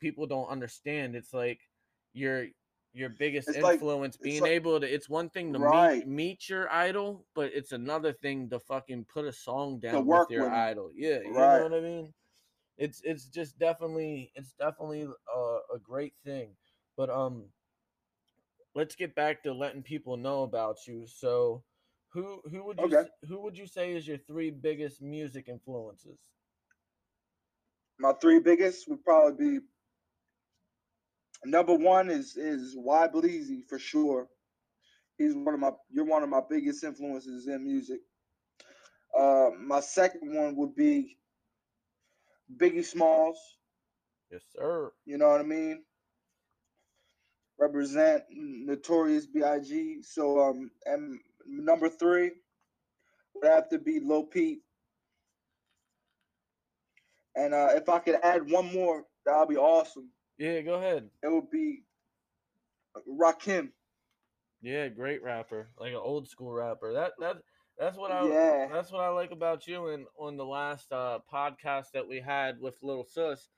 people 0.00 0.26
don't 0.26 0.48
understand. 0.48 1.14
It's 1.14 1.32
like 1.34 1.60
your 2.12 2.46
your 2.94 3.10
biggest 3.10 3.48
It's 3.48 3.58
influence 3.58 4.16
it's 4.16 4.22
being 4.24 4.42
like- 4.42 4.50
able 4.52 4.80
to. 4.80 4.92
It's 4.92 5.08
one 5.08 5.28
thing 5.30 5.52
to 5.52 5.58
Right. 5.58 6.06
meet 6.06 6.08
meet 6.08 6.48
your 6.48 6.70
idol, 6.72 7.26
but 7.34 7.52
it's 7.54 7.72
another 7.72 8.12
thing 8.12 8.48
to 8.50 8.58
fucking 8.60 9.04
put 9.04 9.24
a 9.26 9.32
song 9.32 9.78
down 9.80 10.06
with 10.06 10.30
your 10.30 10.44
with 10.44 10.52
idol. 10.52 10.90
Yeah, 10.94 11.20
you 11.20 11.32
Right. 11.32 11.58
know 11.58 11.62
what 11.64 11.74
I 11.74 11.80
mean. 11.80 12.14
It's 12.78 13.00
it's 13.04 13.26
just 13.26 13.58
definitely 13.58 14.32
it's 14.34 14.52
definitely 14.52 15.02
a, 15.34 15.38
a 15.74 15.78
great 15.82 16.14
thing. 16.24 16.56
But 16.96 17.10
um, 17.10 17.44
let's 18.74 18.94
get 18.94 19.14
back 19.14 19.42
to 19.42 19.52
letting 19.52 19.82
people 19.82 20.16
know 20.16 20.42
about 20.44 20.86
you. 20.86 21.06
So, 21.06 21.62
who 22.10 22.40
who 22.50 22.64
would 22.64 22.78
you 22.78 22.86
Okay. 22.86 23.08
who 23.28 23.40
would 23.42 23.56
you 23.58 23.66
say 23.66 23.92
is 23.94 24.06
your 24.08 24.18
three 24.18 24.50
biggest 24.50 25.02
music 25.02 25.48
influences? 25.48 26.18
my 28.00 28.12
three 28.20 28.38
biggest 28.38 28.88
would 28.88 29.02
probably 29.02 29.58
be 29.58 29.66
number 31.44 31.74
one 31.74 32.10
is 32.10 32.36
is 32.36 32.74
Y 32.76 33.08
Bleezy 33.08 33.64
for 33.68 33.78
sure. 33.78 34.28
He's 35.18 35.34
one 35.34 35.54
of 35.54 35.60
my 35.60 35.72
you're 35.90 36.04
one 36.06 36.22
of 36.22 36.28
my 36.28 36.42
biggest 36.48 36.84
influences 36.84 37.48
in 37.48 37.64
music. 37.64 38.00
Uh, 39.18 39.50
my 39.58 39.80
second 39.80 40.34
one 40.34 40.56
would 40.56 40.74
be 40.74 41.18
Biggie 42.56 42.84
Smalls. 42.84 43.38
Yes, 44.30 44.42
sir. 44.56 44.92
You 45.04 45.18
know 45.18 45.28
what 45.28 45.40
I 45.40 45.44
mean? 45.44 45.84
Represent 47.58 48.24
Notorious 48.30 49.26
B.I.G. 49.26 50.02
So 50.02 50.40
um, 50.40 50.70
and 50.86 51.18
number 51.46 51.88
three 51.88 52.32
would 53.34 53.46
have 53.50 53.68
to 53.70 53.78
be 53.78 54.00
Lil 54.00 54.24
Peep. 54.24 54.62
And 57.36 57.54
uh, 57.54 57.70
if 57.74 57.88
I 57.88 58.00
could 58.00 58.16
add 58.22 58.50
one 58.50 58.72
more, 58.72 59.04
that 59.26 59.38
would 59.38 59.48
be 59.48 59.56
awesome. 59.56 60.10
Yeah, 60.38 60.60
go 60.62 60.74
ahead. 60.74 61.10
It 61.22 61.30
would 61.32 61.50
be 61.50 61.82
Rakim. 63.08 63.70
Yeah, 64.60 64.88
great 64.88 65.22
rapper, 65.22 65.68
like 65.78 65.90
an 65.90 65.96
old 66.02 66.28
school 66.28 66.52
rapper. 66.52 66.92
That 66.92 67.12
that 67.20 67.36
that's 67.78 67.96
what 67.96 68.10
I 68.10 68.26
Yeah. 68.26 68.68
that's 68.70 68.90
what 68.90 69.02
I 69.02 69.08
like 69.08 69.30
about 69.30 69.66
you. 69.66 69.88
And 69.88 70.06
on 70.18 70.36
the 70.36 70.44
last 70.44 70.92
uh, 70.92 71.20
podcast 71.32 71.92
that 71.92 72.08
we 72.08 72.20
had 72.20 72.60
with 72.60 72.82
Little 72.82 73.04
Sus, 73.04 73.48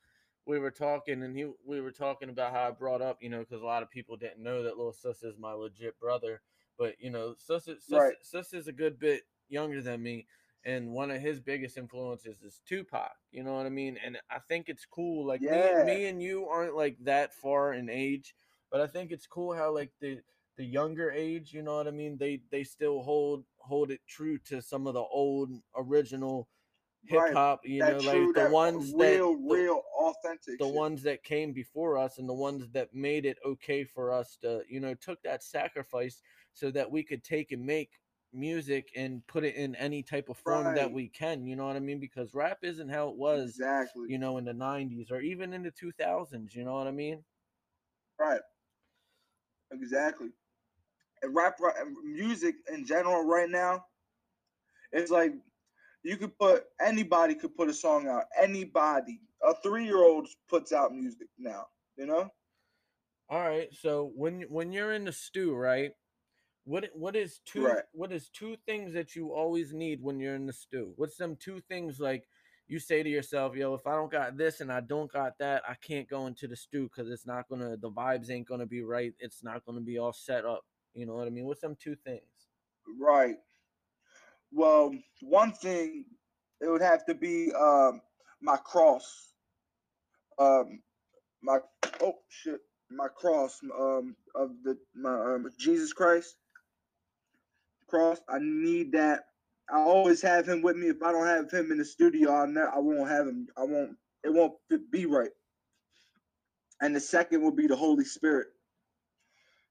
we 0.46 0.58
were 0.58 0.70
talking, 0.70 1.22
and 1.22 1.36
he 1.36 1.50
we 1.64 1.80
were 1.80 1.92
talking 1.92 2.28
about 2.28 2.52
how 2.52 2.68
I 2.68 2.70
brought 2.70 3.02
up, 3.02 3.18
you 3.22 3.30
know, 3.30 3.40
because 3.40 3.62
a 3.62 3.66
lot 3.66 3.82
of 3.82 3.90
people 3.90 4.16
didn't 4.16 4.42
know 4.42 4.62
that 4.62 4.76
Little 4.76 4.92
Sus 4.92 5.22
is 5.22 5.38
my 5.38 5.52
legit 5.52 5.98
brother. 5.98 6.42
But 6.78 6.94
you 6.98 7.10
know, 7.10 7.34
Sus 7.38 7.64
Sus, 7.64 7.78
Right. 7.90 8.14
Sus 8.22 8.52
is 8.52 8.68
a 8.68 8.72
good 8.72 8.98
bit 8.98 9.22
younger 9.48 9.80
than 9.82 10.02
me, 10.02 10.26
and 10.64 10.90
one 10.90 11.10
of 11.10 11.20
his 11.20 11.40
biggest 11.40 11.76
influences 11.78 12.42
is 12.42 12.60
Tupac. 12.66 13.12
You 13.32 13.42
know 13.44 13.54
what 13.54 13.66
I 13.66 13.70
mean? 13.70 13.98
And 14.04 14.18
I 14.30 14.38
think 14.38 14.68
it's 14.68 14.86
cool. 14.86 15.26
Like 15.26 15.40
Yeah. 15.40 15.82
me, 15.84 15.94
me 15.94 16.06
and 16.06 16.22
you 16.22 16.46
aren't 16.46 16.76
like 16.76 16.96
that 17.04 17.34
far 17.34 17.72
in 17.74 17.88
age, 17.88 18.34
but 18.70 18.80
I 18.80 18.86
think 18.86 19.10
it's 19.10 19.26
cool 19.26 19.54
how 19.54 19.74
like 19.74 19.90
the 20.00 20.20
the 20.56 20.64
younger 20.64 21.10
age, 21.10 21.52
you 21.54 21.62
know 21.62 21.76
what 21.76 21.88
I 21.88 21.90
mean? 21.92 22.18
They 22.18 22.40
they 22.50 22.64
still 22.64 23.02
hold 23.02 23.44
hold 23.58 23.90
it 23.90 24.00
true 24.06 24.38
to 24.46 24.60
some 24.60 24.86
of 24.86 24.94
the 24.94 25.00
old 25.00 25.50
original 25.76 26.48
hip 27.04 27.20
Right. 27.20 27.32
hop, 27.32 27.60
you 27.64 27.80
that 27.80 27.92
know, 27.92 28.10
true, 28.10 28.26
like 28.26 28.34
the 28.44 28.52
ones 28.52 28.92
real, 28.94 29.32
that 29.34 29.54
real 29.56 29.82
authentic. 29.98 30.58
the 30.58 30.66
shit. 30.66 30.74
ones 30.74 31.02
that 31.02 31.24
came 31.24 31.52
before 31.52 31.96
us 31.96 32.18
and 32.18 32.28
the 32.28 32.34
ones 32.34 32.68
that 32.72 32.94
made 32.94 33.24
it 33.24 33.38
okay 33.44 33.84
for 33.84 34.12
us 34.12 34.36
to, 34.42 34.62
you 34.68 34.80
know, 34.80 34.94
took 34.94 35.22
that 35.22 35.42
sacrifice 35.42 36.20
so 36.52 36.70
that 36.70 36.90
we 36.90 37.02
could 37.02 37.24
take 37.24 37.52
and 37.52 37.64
make 37.64 37.92
music 38.32 38.90
and 38.96 39.26
put 39.26 39.44
it 39.44 39.54
in 39.56 39.74
any 39.76 40.02
type 40.02 40.28
of 40.28 40.36
form 40.36 40.74
that 40.74 40.90
we 40.90 41.08
can, 41.08 41.46
you 41.46 41.56
know 41.56 41.66
what 41.66 41.76
I 41.76 41.80
mean? 41.80 42.00
Because 42.00 42.34
rap 42.34 42.58
isn't 42.62 42.88
how 42.88 43.08
it 43.08 43.16
was, 43.16 43.50
exactly. 43.50 44.06
you 44.08 44.18
know, 44.18 44.38
in 44.38 44.44
the 44.44 44.52
90s 44.52 45.10
or 45.10 45.20
even 45.20 45.52
in 45.52 45.62
the 45.62 45.72
2000s, 45.72 46.54
you 46.54 46.64
know 46.64 46.74
what 46.74 46.86
I 46.86 46.92
mean? 46.92 47.24
Right. 48.18 48.40
Exactly. 49.72 50.28
And 51.22 51.34
rap, 51.34 51.56
rap 51.60 51.74
music 52.04 52.56
in 52.72 52.84
general 52.86 53.24
right 53.24 53.50
now, 53.50 53.84
it's 54.92 55.10
like 55.10 55.32
you 56.02 56.16
could 56.16 56.36
put 56.38 56.64
anybody 56.80 57.34
could 57.34 57.56
put 57.56 57.68
a 57.68 57.74
song 57.74 58.08
out. 58.08 58.24
Anybody, 58.40 59.20
a 59.42 59.54
three 59.62 59.84
year 59.84 60.02
old 60.02 60.28
puts 60.48 60.72
out 60.72 60.94
music 60.94 61.28
now. 61.38 61.66
You 61.96 62.06
know. 62.06 62.28
All 63.28 63.40
right. 63.40 63.68
So 63.72 64.12
when 64.16 64.42
when 64.42 64.72
you're 64.72 64.92
in 64.92 65.04
the 65.04 65.12
stew, 65.12 65.54
right? 65.54 65.92
What 66.70 66.88
what 66.94 67.16
is 67.16 67.40
two 67.44 67.64
Right. 67.64 67.83
what 67.90 68.12
is 68.12 68.28
two 68.28 68.56
things 68.64 68.94
that 68.94 69.16
you 69.16 69.33
always 69.33 69.72
need 69.72 70.00
when 70.00 70.20
you're 70.20 70.37
in 70.37 70.46
the 70.46 70.52
stew? 70.52 70.92
What's 70.94 71.16
them 71.16 71.35
two 71.35 71.61
things 71.68 71.98
like 71.98 72.28
you 72.68 72.78
say 72.78 73.02
to 73.02 73.11
yourself, 73.11 73.56
yo, 73.56 73.74
if 73.74 73.88
I 73.88 73.96
don't 73.96 74.12
got 74.12 74.37
this 74.37 74.61
and 74.61 74.70
I 74.70 74.78
don't 74.78 75.11
got 75.11 75.37
that, 75.38 75.64
I 75.68 75.74
can't 75.74 76.09
go 76.09 76.28
into 76.28 76.46
the 76.46 76.54
stew 76.54 76.85
because 76.85 77.11
it's 77.11 77.26
not 77.26 77.48
gonna 77.48 77.76
the 77.76 77.90
vibes 77.90 78.30
ain't 78.30 78.46
gonna 78.46 78.66
be 78.66 78.83
right. 78.85 79.12
It's 79.18 79.42
not 79.42 79.66
gonna 79.66 79.80
be 79.80 79.98
all 79.98 80.12
set 80.12 80.44
up. 80.44 80.64
You 80.94 81.06
know 81.06 81.14
what 81.14 81.26
I 81.26 81.30
mean? 81.30 81.46
What's 81.46 81.61
them 81.61 81.76
two 81.76 81.96
things? 81.96 82.22
Right. 83.00 83.38
Well, 84.52 84.94
one 85.22 85.50
thing 85.50 86.04
it 86.61 86.68
would 86.68 86.83
have 86.83 87.04
to 87.06 87.14
be 87.16 87.50
um 87.52 88.00
my 88.40 88.59
cross. 88.59 89.33
Um 90.38 90.83
my 91.42 91.59
oh 92.00 92.14
shit. 92.28 92.61
My 92.92 93.09
cross 93.09 93.59
um 93.76 94.14
of 94.37 94.50
the 94.62 94.78
my 94.94 95.35
um, 95.35 95.50
Jesus 95.59 95.92
Christ 95.92 96.37
cross. 97.90 98.20
I 98.31 98.38
need 98.40 98.92
that. 98.94 99.22
I 99.72 99.79
always 99.79 100.22
have 100.22 100.48
him 100.48 100.62
with 100.62 100.76
me. 100.76 100.88
If 100.88 101.03
I 101.03 101.12
don't 101.12 101.26
have 101.29 101.50
him 101.53 101.72
in 101.72 101.79
the 101.79 101.87
studio, 101.87 102.35
I 102.35 102.46
ne- 102.46 102.61
I 102.62 102.79
won't 102.81 103.11
have 103.11 103.29
him. 103.29 103.48
I 103.59 103.64
won't. 103.64 103.96
It 104.24 104.35
won't 104.35 104.55
be 104.92 105.07
right. 105.07 105.31
And 106.83 106.96
the 106.96 107.00
second 107.00 107.42
will 107.42 107.53
be 107.55 107.66
the 107.68 107.76
Holy 107.76 108.05
Spirit, 108.05 108.48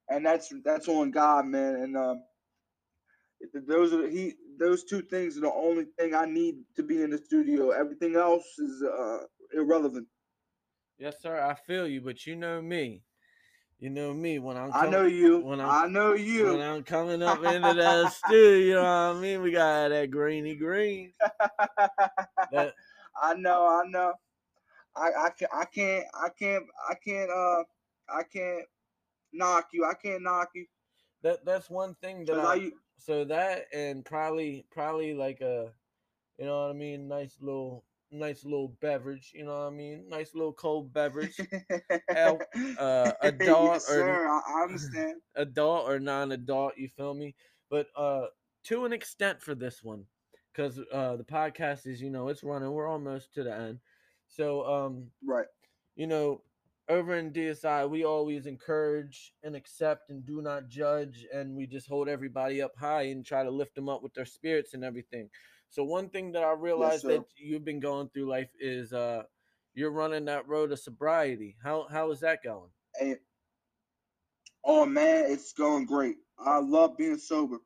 and 0.09 0.25
that's 0.25 0.53
that's 0.65 0.87
on 0.89 1.11
God, 1.11 1.45
man. 1.47 1.75
And 1.75 1.97
um, 1.97 2.23
those 3.67 3.93
are 3.93 4.09
he. 4.09 4.35
Those 4.59 4.83
two 4.85 5.01
things 5.03 5.37
are 5.37 5.41
the 5.41 5.53
only 5.53 5.85
thing 5.99 6.15
I 6.15 6.25
need 6.25 6.55
to 6.77 6.83
be 6.83 7.01
in 7.03 7.11
the 7.11 7.17
studio. 7.19 7.71
Everything 7.71 8.15
else 8.17 8.45
is 8.59 8.83
uh 8.83 9.19
irrelevant. 9.53 10.07
Yes, 10.99 11.21
sir. 11.21 11.41
I 11.41 11.55
feel 11.55 11.87
you, 11.87 12.01
but 12.01 12.25
you 12.27 12.35
know 12.37 12.61
me. 12.61 13.03
You 13.79 13.89
know 13.89 14.13
me 14.13 14.39
when 14.39 14.57
I'm 14.57 14.71
I 14.73 14.89
know 14.89 15.05
you. 15.05 15.39
when 15.39 15.61
I'm- 15.61 15.69
I 15.69 15.87
know 15.87 16.13
you. 16.13 16.45
when. 16.57 16.61
I'm 16.61 16.83
coming 16.83 17.23
up 17.23 17.41
into 17.43 17.73
that 17.73 18.11
stew, 18.25 18.55
you 18.55 18.73
know 18.75 18.81
what 18.81 19.17
I 19.17 19.19
mean? 19.21 19.41
We 19.41 19.51
got 19.51 19.89
that 19.89 20.11
greeny 20.11 20.55
green. 20.55 21.13
That 22.51 22.73
I 23.21 23.33
know, 23.35 23.65
I 23.65 23.87
know. 23.87 24.13
I 24.95 25.11
I 25.17 25.29
can 25.37 25.47
I 25.53 25.65
can't 25.65 26.05
I 26.13 26.29
can't 26.29 26.65
I 26.89 26.93
can't 26.95 27.29
uh 27.31 27.63
I 28.09 28.23
can't 28.23 28.65
knock 29.31 29.67
you. 29.71 29.85
I 29.85 29.93
can't 29.93 30.23
knock 30.23 30.49
you. 30.55 30.65
that 31.21 31.45
that's 31.45 31.69
one 31.69 31.95
thing 31.95 32.25
that 32.25 32.37
I, 32.39 32.71
so 32.97 33.23
that 33.25 33.65
and 33.73 34.03
probably 34.03 34.65
probably 34.71 35.13
like 35.13 35.39
a 35.41 35.71
you 36.37 36.45
know 36.45 36.63
what 36.63 36.71
I 36.71 36.73
mean, 36.73 37.07
nice 37.07 37.37
little 37.39 37.83
nice 38.11 38.43
little 38.43 38.69
beverage, 38.81 39.31
you 39.33 39.45
know 39.45 39.51
what 39.59 39.67
I 39.67 39.69
mean? 39.71 40.05
Nice 40.09 40.33
little 40.35 40.53
cold 40.53 40.93
beverage. 40.93 41.39
Al- 42.09 42.39
uh, 42.77 43.13
adult 43.21 43.73
yes, 43.73 43.89
or- 43.89 43.93
sir. 43.95 44.27
I, 44.27 44.63
understand. 44.63 45.21
adult 45.35 45.89
or 45.89 45.99
non-adult, 45.99 46.73
you 46.77 46.87
feel 46.89 47.13
me? 47.13 47.35
But 47.69 47.87
uh 47.95 48.27
to 48.65 48.85
an 48.85 48.93
extent 48.93 49.41
for 49.41 49.55
this 49.55 49.83
one 49.83 50.05
cuz 50.55 50.79
uh 50.91 51.15
the 51.17 51.23
podcast 51.23 51.85
is, 51.87 52.01
you 52.01 52.09
know, 52.09 52.27
it's 52.29 52.43
running. 52.43 52.71
We're 52.71 52.87
almost 52.87 53.33
to 53.35 53.43
the 53.43 53.53
end. 53.55 53.79
So 54.27 54.65
um 54.65 55.11
Right. 55.25 55.47
you 55.95 56.07
know, 56.07 56.41
over 56.89 57.15
in 57.15 57.31
DSI, 57.31 57.85
we 57.85 58.03
always 58.03 58.47
encourage 58.47 59.33
and 59.43 59.55
accept 59.55 60.09
and 60.09 60.25
do 60.25 60.41
not 60.41 60.67
judge, 60.67 61.25
and 61.31 61.55
we 61.55 61.67
just 61.67 61.87
hold 61.87 62.09
everybody 62.09 62.61
up 62.63 62.75
high 62.75 63.03
and 63.03 63.23
try 63.23 63.43
to 63.43 63.51
lift 63.51 63.75
them 63.75 63.87
up 63.89 64.01
with 64.01 64.13
their 64.15 64.25
spirits 64.25 64.73
and 64.73 64.83
everything. 64.83 65.29
So 65.69 65.83
one 65.83 66.09
thing 66.09 66.31
that 66.33 66.43
I 66.43 66.53
realized 66.53 67.03
sir. 67.03 67.09
that 67.09 67.25
you've 67.37 67.65
been 67.65 67.79
going 67.79 68.09
through 68.09 68.29
life 68.29 68.49
is 68.59 68.91
uh 68.93 69.23
you're 69.73 69.91
running 69.91 70.25
that 70.25 70.47
road 70.47 70.71
of 70.71 70.79
sobriety. 70.79 71.55
How 71.63 71.87
how 71.89 72.11
is 72.11 72.21
that 72.21 72.43
going? 72.43 72.69
And 72.99 73.17
oh 74.65 74.85
man, 74.85 75.25
it's 75.27 75.53
going 75.53 75.85
great. 75.85 76.15
I 76.37 76.59
love 76.59 76.97
being 76.97 77.17
sober. 77.17 77.57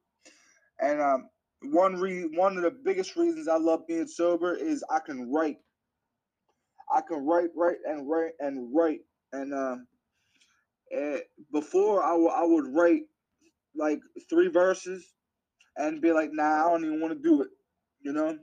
And 0.81 1.01
um 1.01 1.29
one 1.61 1.99
re 1.99 2.23
one 2.35 2.57
of 2.57 2.63
the 2.63 2.71
biggest 2.71 3.15
reasons 3.15 3.47
I 3.47 3.57
love 3.57 3.87
being 3.87 4.07
sober 4.07 4.53
is 4.53 4.83
I 4.89 4.99
can 4.99 5.31
write. 5.31 5.57
I 6.93 7.01
can 7.01 7.25
write, 7.25 7.49
write, 7.55 7.77
and 7.85 8.09
write 8.09 8.33
and 8.39 8.75
write. 8.75 8.99
And 9.31 9.53
um 9.53 9.87
before 11.51 12.03
I 12.03 12.15
I 12.15 12.43
would 12.43 12.67
write 12.67 13.03
like 13.75 13.99
three 14.29 14.49
verses 14.49 15.13
and 15.77 16.01
be 16.01 16.11
like, 16.11 16.31
nah, 16.31 16.65
I 16.65 16.69
don't 16.69 16.85
even 16.85 17.01
want 17.01 17.13
to 17.13 17.19
do 17.19 17.41
it, 17.41 17.49
you 18.03 18.13
know. 18.13 18.37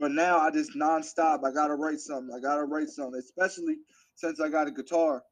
But 0.00 0.10
now 0.12 0.38
I 0.38 0.50
just 0.50 0.72
nonstop. 0.76 1.44
I 1.44 1.52
gotta 1.52 1.74
write 1.74 2.00
something. 2.00 2.34
I 2.34 2.40
gotta 2.40 2.64
write 2.64 2.88
something, 2.88 3.18
especially 3.18 3.76
since 4.16 4.40
I 4.40 4.48
got 4.48 4.66
a 4.66 4.72
guitar. 4.72 5.22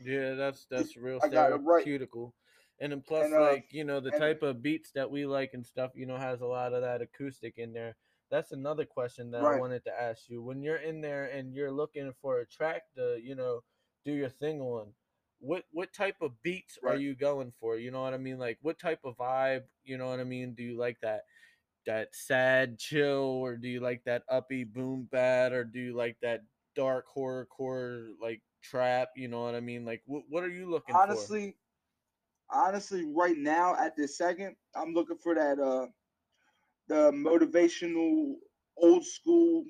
Yeah, 0.00 0.34
that's 0.34 0.66
that's 0.70 0.96
real 0.96 1.20
I 1.22 1.28
therapeutical. 1.28 2.32
And 2.80 2.90
then 2.90 3.02
plus, 3.06 3.26
And, 3.26 3.34
uh, 3.34 3.40
like 3.42 3.66
you 3.70 3.84
know, 3.84 4.00
the 4.00 4.10
and- 4.10 4.20
type 4.20 4.42
of 4.42 4.62
beats 4.62 4.90
that 4.92 5.10
we 5.10 5.24
like 5.26 5.54
and 5.54 5.64
stuff, 5.64 5.92
you 5.94 6.06
know, 6.06 6.16
has 6.16 6.40
a 6.40 6.46
lot 6.46 6.72
of 6.72 6.82
that 6.82 7.00
acoustic 7.00 7.58
in 7.58 7.72
there. 7.72 7.96
That's 8.30 8.50
another 8.50 8.86
question 8.86 9.30
that 9.32 9.44
I 9.44 9.58
wanted 9.58 9.84
to 9.84 9.92
ask 10.02 10.28
you. 10.28 10.42
When 10.42 10.62
you're 10.62 10.76
in 10.76 11.00
there 11.02 11.26
and 11.26 11.54
you're 11.54 11.70
looking 11.70 12.12
for 12.20 12.40
a 12.40 12.46
track 12.46 12.82
to, 12.96 13.20
you 13.22 13.34
know, 13.34 13.62
do 14.04 14.12
your 14.12 14.30
thing 14.30 14.60
on, 14.60 14.94
what 15.38 15.64
what 15.70 15.92
type 15.92 16.16
of 16.22 16.42
beats 16.42 16.78
are 16.82 16.96
you 16.96 17.14
going 17.14 17.52
for? 17.60 17.76
You 17.76 17.90
know 17.90 18.02
what 18.02 18.14
I 18.14 18.18
mean? 18.18 18.38
Like 18.38 18.58
what 18.62 18.78
type 18.80 19.00
of 19.04 19.16
vibe? 19.18 19.64
You 19.84 19.98
know 19.98 20.08
what 20.08 20.18
I 20.18 20.24
mean? 20.24 20.54
Do 20.54 20.62
you 20.62 20.76
like 20.76 20.98
that 21.02 21.24
that 21.86 22.08
sad 22.12 22.78
chill, 22.78 23.40
or 23.42 23.56
do 23.56 23.68
you 23.68 23.80
like 23.80 24.02
that 24.04 24.22
uppy 24.28 24.64
boom 24.64 25.08
bad, 25.10 25.52
or 25.52 25.64
do 25.64 25.80
you 25.80 25.96
like 25.96 26.16
that 26.22 26.42
dark 26.74 27.06
horror 27.06 27.46
core 27.46 28.08
like 28.20 28.40
trap? 28.62 29.10
You 29.16 29.28
know 29.28 29.42
what 29.42 29.54
I 29.54 29.60
mean? 29.60 29.84
Like 29.84 30.02
what 30.06 30.22
what 30.28 30.44
are 30.44 30.50
you 30.50 30.70
looking 30.70 30.94
for? 30.94 31.02
honestly, 31.02 31.56
honestly, 32.50 33.04
right 33.14 33.36
now 33.36 33.76
at 33.76 33.96
this 33.96 34.16
second, 34.16 34.56
I'm 34.74 34.94
looking 34.94 35.18
for 35.18 35.34
that 35.34 35.58
uh 35.58 35.86
the 36.88 37.10
motivational 37.12 38.34
old 38.76 39.04
school 39.04 39.64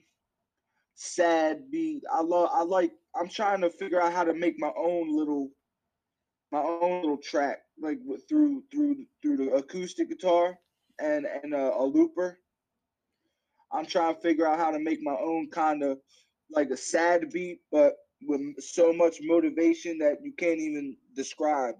sad 0.94 1.70
beat. 1.70 2.03
I 2.12 2.22
love. 2.22 2.51
I 2.53 2.62
like. 2.62 2.92
I'm 3.14 3.29
trying 3.29 3.61
to 3.61 3.70
figure 3.70 4.01
out 4.01 4.12
how 4.12 4.25
to 4.25 4.33
make 4.35 4.59
my 4.59 4.72
own 4.77 5.14
little, 5.14 5.51
my 6.51 6.61
own 6.61 7.03
little 7.03 7.18
track, 7.18 7.59
like 7.81 7.98
through 8.29 8.62
through 8.70 9.05
through 9.20 9.37
the 9.37 9.53
acoustic 9.53 10.09
guitar 10.09 10.59
and 10.98 11.26
and 11.26 11.55
a, 11.55 11.74
a 11.76 11.85
looper. 11.85 12.38
I'm 13.72 13.87
trying 13.87 14.14
to 14.14 14.20
figure 14.20 14.46
out 14.46 14.59
how 14.59 14.70
to 14.70 14.78
make 14.78 15.00
my 15.02 15.16
own 15.18 15.48
kind 15.50 15.83
of 15.83 15.98
like 16.50 16.70
a 16.70 16.76
sad 16.76 17.31
beat, 17.31 17.61
but 17.70 17.94
with 18.26 18.62
so 18.62 18.92
much 18.92 19.16
motivation 19.22 19.98
that 19.98 20.18
you 20.22 20.33
can't 20.33 20.61
even 20.61 20.96
describe. 21.16 21.74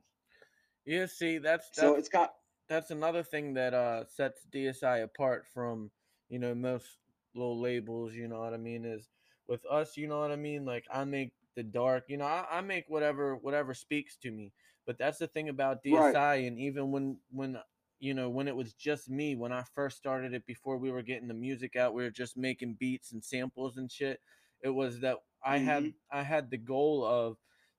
Yeah, 0.87 1.07
see, 1.07 1.39
that's, 1.39 1.69
that's 1.69 1.79
so 1.79 1.95
it's 1.95 2.09
got 2.09 2.33
that's 2.69 2.91
another 2.91 3.23
thing 3.23 3.55
that 3.55 3.75
uh 3.75 4.05
sets 4.07 4.47
DSI 4.53 5.05
apart 5.05 5.47
from 5.53 5.91
you 6.29 6.39
know 6.39 6.55
most 6.55 6.87
little 7.35 7.61
labels. 7.61 8.15
You 8.15 8.29
know 8.29 8.41
what 8.41 8.55
I 8.55 8.59
mean? 8.59 8.85
Is 8.85 9.09
with 9.47 9.65
us, 9.71 9.97
you 9.97 10.09
know 10.09 10.21
what 10.21 10.33
I 10.33 10.37
mean? 10.37 10.65
Like 10.65 10.87
I 10.93 11.05
make 11.05 11.33
the 11.55 11.63
dark, 11.63 12.05
you 12.09 12.17
know, 12.17 12.25
I, 12.25 12.47
I 12.51 12.61
make 12.61 12.87
whatever 12.89 13.37
whatever 13.37 13.75
speaks 13.75 14.17
to 14.19 14.31
me. 14.31 14.53
But 14.87 14.99
that's 14.99 15.19
the 15.19 15.29
thing 15.29 15.49
about 15.49 15.85
DSI, 15.85 16.15
right. 16.15 16.45
and 16.45 16.59
even 16.59 16.91
when 16.91 17.19
when 17.31 17.59
you 18.03 18.15
know 18.15 18.29
when 18.29 18.49
it 18.49 18.57
was 18.57 18.75
just 18.75 19.09
me 19.09 19.37
when 19.37 19.53
I 19.53 19.63
first 19.77 19.97
started 19.97 20.35
it 20.35 20.45
before 20.45 20.77
we 20.77 20.91
were 20.91 21.03
getting 21.03 21.29
the 21.29 21.35
music 21.35 21.77
out, 21.77 21.95
we 21.95 22.03
were 22.03 22.11
just 22.11 22.37
making 22.37 22.77
beats 22.81 23.13
and 23.13 23.25
samples 23.25 23.77
and 23.77 23.91
shit. 23.91 24.21
It 24.61 24.71
was 24.71 24.99
that 25.01 25.19
I 25.45 25.59
mm-hmm. 25.59 25.67
had 25.67 25.93
I 26.11 26.23
had 26.23 26.51
the 26.51 26.59
goal 26.59 27.07
of 27.07 27.37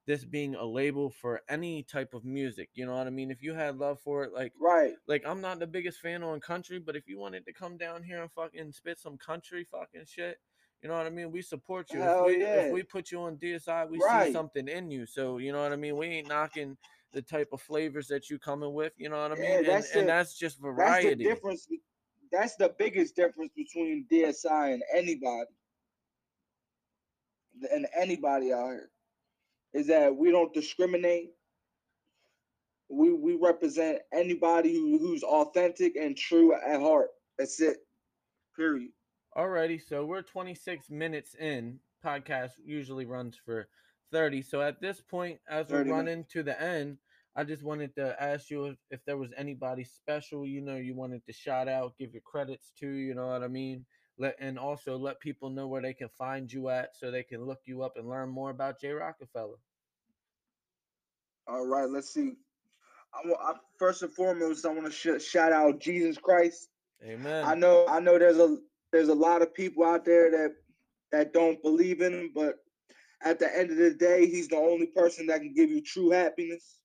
this 0.07 0.23
being 0.23 0.55
a 0.55 0.63
label 0.63 1.09
for 1.09 1.41
any 1.49 1.83
type 1.83 2.13
of 2.13 2.23
music. 2.23 2.69
You 2.73 2.85
know 2.85 2.95
what 2.95 3.05
I 3.05 3.09
mean? 3.09 3.31
If 3.31 3.43
you 3.43 3.53
had 3.53 3.77
love 3.77 3.99
for 3.99 4.23
it, 4.23 4.33
like 4.33 4.53
right, 4.61 4.93
like 5.09 5.23
I'm 5.27 5.41
not 5.41 5.59
the 5.59 5.67
biggest 5.67 5.99
fan 5.99 6.23
on 6.23 6.39
country, 6.39 6.79
but 6.79 6.95
if 6.95 7.05
you 7.05 7.19
wanted 7.19 7.45
to 7.45 7.53
come 7.53 7.77
down 7.77 8.01
here 8.01 8.21
and 8.21 8.31
fucking 8.31 8.71
spit 8.71 8.99
some 8.99 9.17
country 9.17 9.67
fucking 9.69 10.05
shit, 10.05 10.37
you 10.81 10.87
know 10.87 10.95
what 10.95 11.05
I 11.05 11.09
mean? 11.09 11.31
We 11.31 11.41
support 11.41 11.91
you. 11.91 11.99
Hell 11.99 12.27
if 12.27 12.35
we 12.35 12.41
yeah. 12.41 12.61
if 12.61 12.71
we 12.71 12.83
put 12.83 13.11
you 13.11 13.19
on 13.23 13.35
DSI, 13.35 13.89
we 13.89 13.99
right. 13.99 14.27
see 14.27 14.33
something 14.33 14.69
in 14.69 14.89
you. 14.89 15.05
So 15.05 15.37
you 15.37 15.51
know 15.51 15.61
what 15.61 15.73
I 15.73 15.75
mean? 15.75 15.97
We 15.97 16.07
ain't 16.07 16.29
knocking 16.29 16.77
the 17.13 17.21
type 17.21 17.49
of 17.53 17.61
flavors 17.61 18.07
that 18.07 18.29
you 18.29 18.39
coming 18.39 18.73
with. 18.73 18.93
You 18.97 19.09
know 19.09 19.21
what 19.21 19.31
I 19.31 19.35
mean? 19.35 19.43
Yeah, 19.45 19.61
that's 19.61 19.87
and, 19.91 19.95
the, 19.95 19.99
and 19.99 20.09
that's 20.09 20.37
just 20.37 20.59
variety. 20.59 21.09
That's 21.09 21.17
the 21.17 21.23
difference. 21.23 21.67
That's 22.31 22.55
the 22.55 22.73
biggest 22.77 23.15
difference 23.15 23.51
between 23.55 24.05
DSI 24.11 24.73
and 24.73 24.83
anybody 24.93 25.49
and 27.71 27.85
anybody 27.95 28.51
out 28.51 28.69
here 28.69 28.89
is 29.73 29.87
that 29.87 30.15
we 30.15 30.31
don't 30.31 30.53
discriminate. 30.53 31.29
We 32.89 33.13
we 33.13 33.35
represent 33.35 33.99
anybody 34.11 34.73
who, 34.73 34.97
who's 34.97 35.23
authentic 35.23 35.95
and 35.95 36.17
true 36.17 36.53
at 36.53 36.79
heart. 36.79 37.09
That's 37.37 37.59
it. 37.59 37.77
Period. 38.55 38.89
Alrighty, 39.35 39.81
so 39.81 40.05
we're 40.05 40.21
26 40.21 40.91
minutes 40.91 41.35
in. 41.35 41.79
Podcast 42.05 42.51
usually 42.63 43.05
runs 43.05 43.35
for 43.43 43.67
30. 44.11 44.43
So 44.43 44.61
at 44.61 44.79
this 44.79 45.01
point, 45.01 45.39
as 45.49 45.69
we're 45.69 45.85
running 45.85 46.05
minutes. 46.05 46.33
to 46.33 46.43
the 46.43 46.61
end, 46.61 46.97
I 47.35 47.43
just 47.43 47.63
wanted 47.63 47.95
to 47.95 48.21
ask 48.21 48.49
you 48.49 48.65
if, 48.65 48.77
if 48.91 48.99
there 49.05 49.17
was 49.17 49.31
anybody 49.35 49.83
special, 49.83 50.45
you 50.45 50.61
know, 50.61 50.75
you 50.75 50.95
wanted 50.95 51.25
to 51.25 51.33
shout 51.33 51.67
out, 51.67 51.97
give 51.97 52.13
your 52.13 52.21
credits 52.21 52.71
to, 52.79 52.87
you 52.87 53.15
know 53.15 53.27
what 53.27 53.43
I 53.43 53.47
mean? 53.47 53.85
let 54.17 54.35
and 54.39 54.59
also 54.59 54.97
let 54.97 55.19
people 55.19 55.49
know 55.49 55.67
where 55.67 55.81
they 55.81 55.93
can 55.93 56.09
find 56.09 56.51
you 56.51 56.69
at 56.69 56.95
so 56.95 57.09
they 57.09 57.23
can 57.23 57.45
look 57.45 57.59
you 57.65 57.83
up 57.83 57.93
and 57.97 58.07
learn 58.07 58.29
more 58.29 58.51
about 58.51 58.79
Jay 58.79 58.91
Rockefeller. 58.91 59.57
All 61.47 61.65
right, 61.65 61.89
let's 61.89 62.13
see. 62.13 62.33
I, 63.13 63.51
I 63.51 63.53
first 63.77 64.03
and 64.03 64.11
foremost, 64.11 64.65
I 64.65 64.69
want 64.69 64.85
to 64.85 64.91
sh- 64.91 65.23
shout 65.23 65.51
out 65.51 65.79
Jesus 65.79 66.17
Christ. 66.17 66.69
Amen. 67.03 67.45
I 67.45 67.55
know, 67.55 67.85
I 67.87 67.99
know, 67.99 68.17
there's 68.17 68.39
a 68.39 68.57
there's 68.91 69.09
a 69.09 69.15
lot 69.15 69.41
of 69.41 69.53
people 69.53 69.83
out 69.83 70.05
there 70.05 70.31
that 70.31 70.55
that 71.11 71.33
don't 71.33 71.61
believe 71.61 72.01
in 72.01 72.13
him, 72.13 72.31
but 72.33 72.55
at 73.23 73.39
the 73.39 73.57
end 73.57 73.71
of 73.71 73.77
the 73.77 73.93
day, 73.93 74.27
he's 74.27 74.47
the 74.49 74.57
only 74.57 74.87
person 74.87 75.27
that 75.27 75.39
can 75.39 75.53
give 75.53 75.69
you 75.69 75.81
true 75.81 76.11
happiness. 76.11 76.79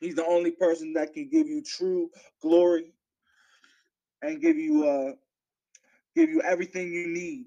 He's 0.00 0.14
the 0.14 0.26
only 0.26 0.50
person 0.50 0.92
that 0.94 1.14
can 1.14 1.28
give 1.28 1.48
you 1.48 1.62
true 1.62 2.10
glory 2.42 2.92
and 4.22 4.40
give 4.40 4.56
you 4.56 4.86
uh 4.86 5.12
give 6.14 6.30
you 6.30 6.42
everything 6.42 6.92
you 6.92 7.08
need 7.08 7.46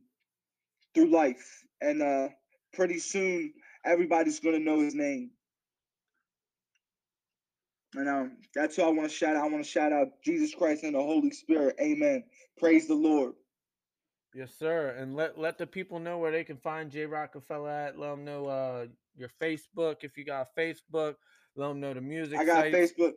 through 0.94 1.12
life. 1.12 1.66
And 1.82 2.02
uh, 2.02 2.30
pretty 2.74 3.00
soon, 3.00 3.54
everybody's 3.86 4.40
to 4.40 4.60
know 4.60 4.80
his 4.80 4.96
name. 4.96 5.32
And 7.96 8.08
um, 8.08 8.38
that's 8.54 8.76
who 8.76 8.84
I 8.84 8.90
want 8.90 9.10
to 9.10 9.16
shout 9.16 9.36
out. 9.36 9.46
I 9.46 9.50
want 9.50 9.64
to 9.64 9.70
shout 9.70 9.92
out 9.92 10.22
Jesus 10.24 10.54
Christ 10.54 10.84
and 10.84 10.94
the 10.94 11.02
Holy 11.02 11.32
Spirit. 11.32 11.76
Amen. 11.82 12.24
Praise 12.58 12.88
the 12.88 12.94
Lord. 12.94 13.34
Yes, 14.36 14.52
sir. 14.60 14.90
And 14.90 15.16
let 15.16 15.40
let 15.40 15.58
the 15.58 15.66
people 15.66 16.00
know 16.00 16.20
where 16.20 16.32
they 16.32 16.44
can 16.44 16.58
find 16.58 16.92
Jay 16.92 17.06
Rockefeller 17.06 17.72
at. 17.72 17.98
Let 17.98 18.12
them 18.12 18.26
know 18.26 18.46
uh, 18.46 18.86
your 19.16 19.30
Facebook 19.42 20.04
if 20.04 20.18
you 20.18 20.24
got 20.24 20.56
Facebook. 20.56 21.16
Let 21.56 21.70
them 21.70 21.80
know 21.80 21.94
the 21.94 22.02
music. 22.02 22.40
I 22.40 22.46
got 22.46 22.64
sites. 22.64 22.76
Facebook. 22.76 23.14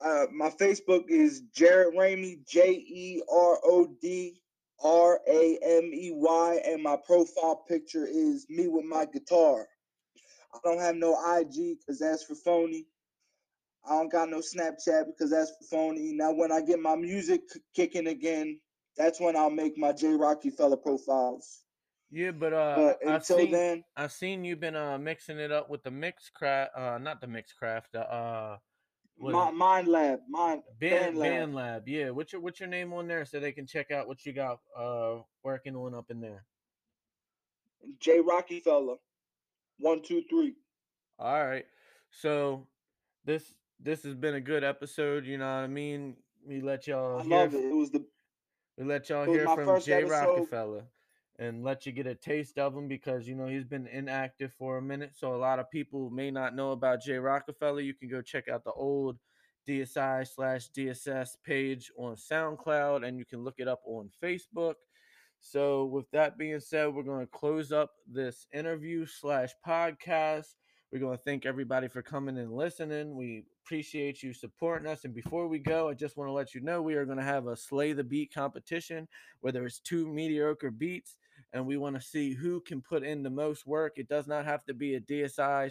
Uh, 0.00 0.26
my 0.32 0.50
Facebook 0.50 1.04
is 1.08 1.42
Jared 1.54 1.94
Ramey, 1.94 2.46
J 2.46 2.72
E 2.72 3.22
R 3.30 3.58
O 3.64 3.88
D 4.00 4.40
R 4.82 5.20
A 5.26 5.58
M 5.62 5.90
E 5.92 6.10
Y, 6.14 6.60
and 6.66 6.82
my 6.82 6.96
profile 7.06 7.64
picture 7.68 8.06
is 8.06 8.46
me 8.48 8.68
with 8.68 8.84
my 8.84 9.06
guitar. 9.06 9.66
I 10.54 10.58
don't 10.64 10.80
have 10.80 10.96
no 10.96 11.16
IG 11.38 11.78
because 11.78 11.98
that's 11.98 12.24
for 12.24 12.34
phony. 12.34 12.86
I 13.88 13.92
don't 13.92 14.12
got 14.12 14.28
no 14.28 14.38
Snapchat 14.40 15.06
because 15.06 15.30
that's 15.30 15.50
for 15.50 15.64
phony. 15.70 16.12
Now, 16.12 16.32
when 16.32 16.52
I 16.52 16.60
get 16.60 16.80
my 16.80 16.96
music 16.96 17.40
kicking 17.74 18.08
again, 18.08 18.60
that's 18.96 19.20
when 19.20 19.36
I'll 19.36 19.50
make 19.50 19.78
my 19.78 19.92
J 19.92 20.08
Rocky 20.08 20.50
Fella 20.50 20.76
profiles. 20.76 21.62
Yeah, 22.12 22.32
but 22.32 22.52
uh, 22.52 22.74
but 22.76 22.98
until 23.08 23.36
I 23.36 23.40
seen, 23.40 23.50
then, 23.52 23.84
I've 23.96 24.12
seen 24.12 24.44
you've 24.44 24.58
been 24.58 24.74
uh 24.74 24.98
mixing 24.98 25.38
it 25.38 25.52
up 25.52 25.70
with 25.70 25.84
the 25.84 25.92
mix 25.92 26.28
craft, 26.28 26.72
uh, 26.76 26.98
not 26.98 27.20
the 27.20 27.28
mix 27.28 27.52
craft, 27.52 27.94
uh 27.94 28.56
my, 29.20 29.50
mind 29.50 29.86
Lab, 29.86 30.20
Mind 30.28 30.62
Band, 30.80 31.18
Band 31.18 31.54
Lab. 31.54 31.54
Lab. 31.54 31.88
Yeah, 31.88 32.10
what's 32.10 32.32
your 32.32 32.40
what's 32.40 32.58
your 32.58 32.68
name 32.68 32.92
on 32.92 33.06
there 33.06 33.24
so 33.24 33.38
they 33.38 33.52
can 33.52 33.66
check 33.66 33.90
out 33.90 34.08
what 34.08 34.24
you 34.26 34.32
got 34.32 34.58
uh 34.76 35.18
working 35.44 35.76
on 35.76 35.94
up 35.94 36.10
in 36.10 36.20
there? 36.20 36.44
Jay 38.00 38.18
Rockefeller, 38.18 38.96
one 39.78 40.02
two 40.02 40.22
three. 40.28 40.54
All 41.18 41.46
right, 41.46 41.66
so 42.10 42.66
this 43.24 43.54
this 43.78 44.02
has 44.02 44.14
been 44.14 44.34
a 44.34 44.40
good 44.40 44.64
episode. 44.64 45.26
You 45.26 45.38
know 45.38 45.46
what 45.46 45.64
I 45.64 45.68
mean? 45.68 46.16
We 46.44 46.60
let 46.60 46.88
y'all. 46.88 47.20
I 47.20 47.22
love 47.22 47.54
it. 47.54 47.58
It 47.58 47.74
was 47.74 47.90
the. 47.90 48.04
We 48.76 48.84
let 48.84 49.08
y'all 49.10 49.26
hear 49.26 49.44
from 49.44 49.80
Jay 49.80 50.02
episode. 50.02 50.10
Rockefeller 50.10 50.84
and 51.40 51.64
let 51.64 51.86
you 51.86 51.92
get 51.92 52.06
a 52.06 52.14
taste 52.14 52.58
of 52.58 52.76
him 52.76 52.86
because 52.86 53.26
you 53.26 53.34
know 53.34 53.46
he's 53.46 53.64
been 53.64 53.86
inactive 53.86 54.52
for 54.52 54.76
a 54.76 54.82
minute. 54.82 55.12
So 55.16 55.34
a 55.34 55.36
lot 55.36 55.58
of 55.58 55.70
people 55.70 56.10
may 56.10 56.30
not 56.30 56.54
know 56.54 56.72
about 56.72 57.02
Jay 57.02 57.16
Rockefeller. 57.16 57.80
You 57.80 57.94
can 57.94 58.10
go 58.10 58.20
check 58.20 58.46
out 58.48 58.62
the 58.62 58.72
old 58.72 59.16
DSI 59.66 60.28
slash 60.28 60.68
DSS 60.76 61.30
page 61.42 61.90
on 61.98 62.14
SoundCloud 62.14 63.06
and 63.06 63.18
you 63.18 63.24
can 63.24 63.42
look 63.42 63.54
it 63.58 63.68
up 63.68 63.80
on 63.86 64.10
Facebook. 64.22 64.74
So 65.40 65.86
with 65.86 66.10
that 66.10 66.36
being 66.36 66.60
said, 66.60 66.94
we're 66.94 67.02
going 67.02 67.26
to 67.26 67.32
close 67.32 67.72
up 67.72 67.92
this 68.06 68.46
interview 68.52 69.06
slash 69.06 69.50
podcast. 69.66 70.54
We're 70.92 70.98
going 70.98 71.16
to 71.16 71.22
thank 71.22 71.46
everybody 71.46 71.86
for 71.86 72.02
coming 72.02 72.36
and 72.36 72.52
listening. 72.52 73.14
We 73.14 73.44
appreciate 73.64 74.24
you 74.24 74.32
supporting 74.32 74.88
us. 74.90 75.04
And 75.04 75.14
before 75.14 75.46
we 75.46 75.60
go, 75.60 75.88
I 75.88 75.94
just 75.94 76.16
want 76.16 76.26
to 76.26 76.32
let 76.32 76.52
you 76.52 76.60
know 76.62 76.82
we 76.82 76.94
are 76.94 77.04
going 77.04 77.18
to 77.18 77.22
have 77.22 77.46
a 77.46 77.56
Slay 77.56 77.92
the 77.92 78.02
Beat 78.02 78.34
competition 78.34 79.06
where 79.40 79.52
there's 79.52 79.78
two 79.78 80.08
mediocre 80.08 80.72
beats 80.72 81.16
and 81.52 81.64
we 81.64 81.76
want 81.76 81.94
to 81.94 82.02
see 82.02 82.34
who 82.34 82.60
can 82.60 82.82
put 82.82 83.04
in 83.04 83.22
the 83.22 83.30
most 83.30 83.68
work. 83.68 83.98
It 83.98 84.08
does 84.08 84.26
not 84.26 84.44
have 84.46 84.64
to 84.64 84.74
be 84.74 84.96
a 84.96 85.00
DSI 85.00 85.70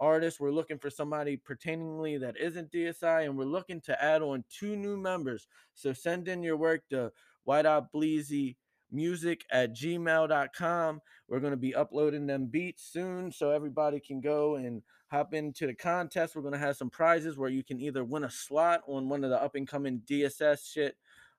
artist. 0.00 0.40
We're 0.40 0.50
looking 0.50 0.78
for 0.78 0.90
somebody 0.90 1.36
pertainingly 1.36 2.18
that 2.18 2.36
isn't 2.36 2.72
DSI, 2.72 3.26
and 3.26 3.38
we're 3.38 3.44
looking 3.44 3.80
to 3.82 4.02
add 4.02 4.22
on 4.22 4.44
two 4.48 4.74
new 4.74 4.96
members. 4.96 5.46
So 5.74 5.92
send 5.92 6.26
in 6.26 6.42
your 6.42 6.56
work 6.56 6.82
to 6.90 7.12
White 7.44 7.66
Out 7.66 7.92
Bleezy 7.92 8.56
music 8.90 9.44
at 9.50 9.74
gmail.com. 9.74 11.00
We're 11.28 11.40
going 11.40 11.52
to 11.52 11.56
be 11.56 11.74
uploading 11.74 12.26
them 12.26 12.46
beats 12.46 12.90
soon 12.90 13.32
so 13.32 13.50
everybody 13.50 14.00
can 14.00 14.20
go 14.20 14.56
and 14.56 14.82
hop 15.10 15.34
into 15.34 15.66
the 15.66 15.74
contest. 15.74 16.34
We're 16.34 16.42
going 16.42 16.54
to 16.54 16.58
have 16.58 16.76
some 16.76 16.90
prizes 16.90 17.36
where 17.36 17.50
you 17.50 17.64
can 17.64 17.80
either 17.80 18.04
win 18.04 18.24
a 18.24 18.30
slot 18.30 18.82
on 18.86 19.08
one 19.08 19.24
of 19.24 19.30
the 19.30 19.42
up 19.42 19.54
and 19.54 19.66
coming 19.68 20.02
DSS 20.06 20.72
shit 20.72 20.96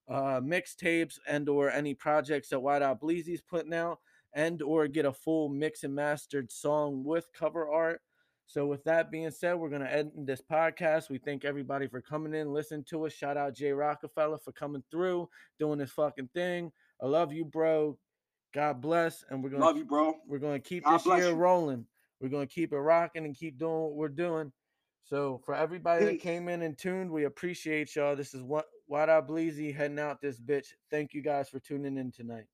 uh, 0.10 0.42
mixtapes 0.42 1.20
and 1.28 1.48
or 1.48 1.70
any 1.70 1.94
projects 1.94 2.50
that 2.50 2.60
White 2.60 2.82
Out 2.82 3.00
Bleezy's 3.00 3.42
putting 3.42 3.74
out 3.74 4.00
and 4.34 4.62
or 4.62 4.88
get 4.88 5.06
a 5.06 5.14
full 5.14 5.50
mix 5.50 5.84
and 5.84 5.94
mastered 5.94 6.52
song 6.52 7.04
with 7.04 7.32
cover 7.34 7.70
art. 7.70 8.02
So 8.46 8.66
with 8.66 8.84
that 8.86 9.12
being 9.12 9.30
said, 9.30 9.56
we're 9.56 9.70
gonna 9.70 9.86
end 9.86 10.12
this 10.18 10.42
podcast. 10.42 11.10
We 11.10 11.20
thank 11.20 11.46
everybody 11.46 11.88
for 11.88 12.02
coming 12.02 12.34
in, 12.34 12.52
listening 12.52 12.86
to 12.86 13.06
us. 13.06 13.14
Shout 13.14 13.38
out 13.38 13.54
Jay 13.54 13.72
Rockefeller 13.72 14.40
for 14.40 14.52
coming 14.52 14.84
through, 14.90 15.30
doing 15.60 15.78
this 15.78 15.92
fucking 15.92 16.30
thing. 16.34 16.72
I 17.02 17.06
love 17.08 17.34
you, 17.34 17.46
bro. 17.46 17.98
God 18.54 18.82
bless, 18.82 19.24
and 19.30 19.44
we're 19.44 19.52
gonna 19.52 19.66
love 19.66 19.78
you, 19.78 19.86
bro. 19.86 20.16
We're 20.28 20.40
gonna 20.40 20.60
keep 20.60 20.84
God 20.84 20.98
this 20.98 21.06
year 21.06 21.30
you. 21.30 21.36
rolling. 21.36 21.86
We're 22.20 22.30
gonna 22.30 22.48
keep 22.48 22.74
it 22.74 22.78
rocking 22.78 23.26
and 23.26 23.36
keep 23.38 23.58
doing 23.58 23.82
what 23.82 23.96
we're 23.96 24.10
doing. 24.10 24.52
So 25.04 25.42
for 25.46 25.56
everybody 25.56 26.06
Peace. 26.06 26.14
that 26.14 26.22
came 26.22 26.50
in 26.50 26.62
and 26.62 26.78
tuned, 26.78 27.12
we 27.12 27.26
appreciate 27.26 27.96
y'all. 27.96 28.16
This 28.16 28.34
is 28.34 28.44
what 28.44 28.66
White 28.88 29.10
Out 29.10 29.28
Bleezy 29.28 29.74
heading 29.74 30.00
out 30.00 30.22
this 30.22 30.40
bitch. 30.40 30.68
Thank 30.92 31.14
you 31.14 31.22
guys 31.22 31.50
for 31.50 31.60
tuning 31.60 31.98
in 31.98 32.12
tonight. 32.12 32.46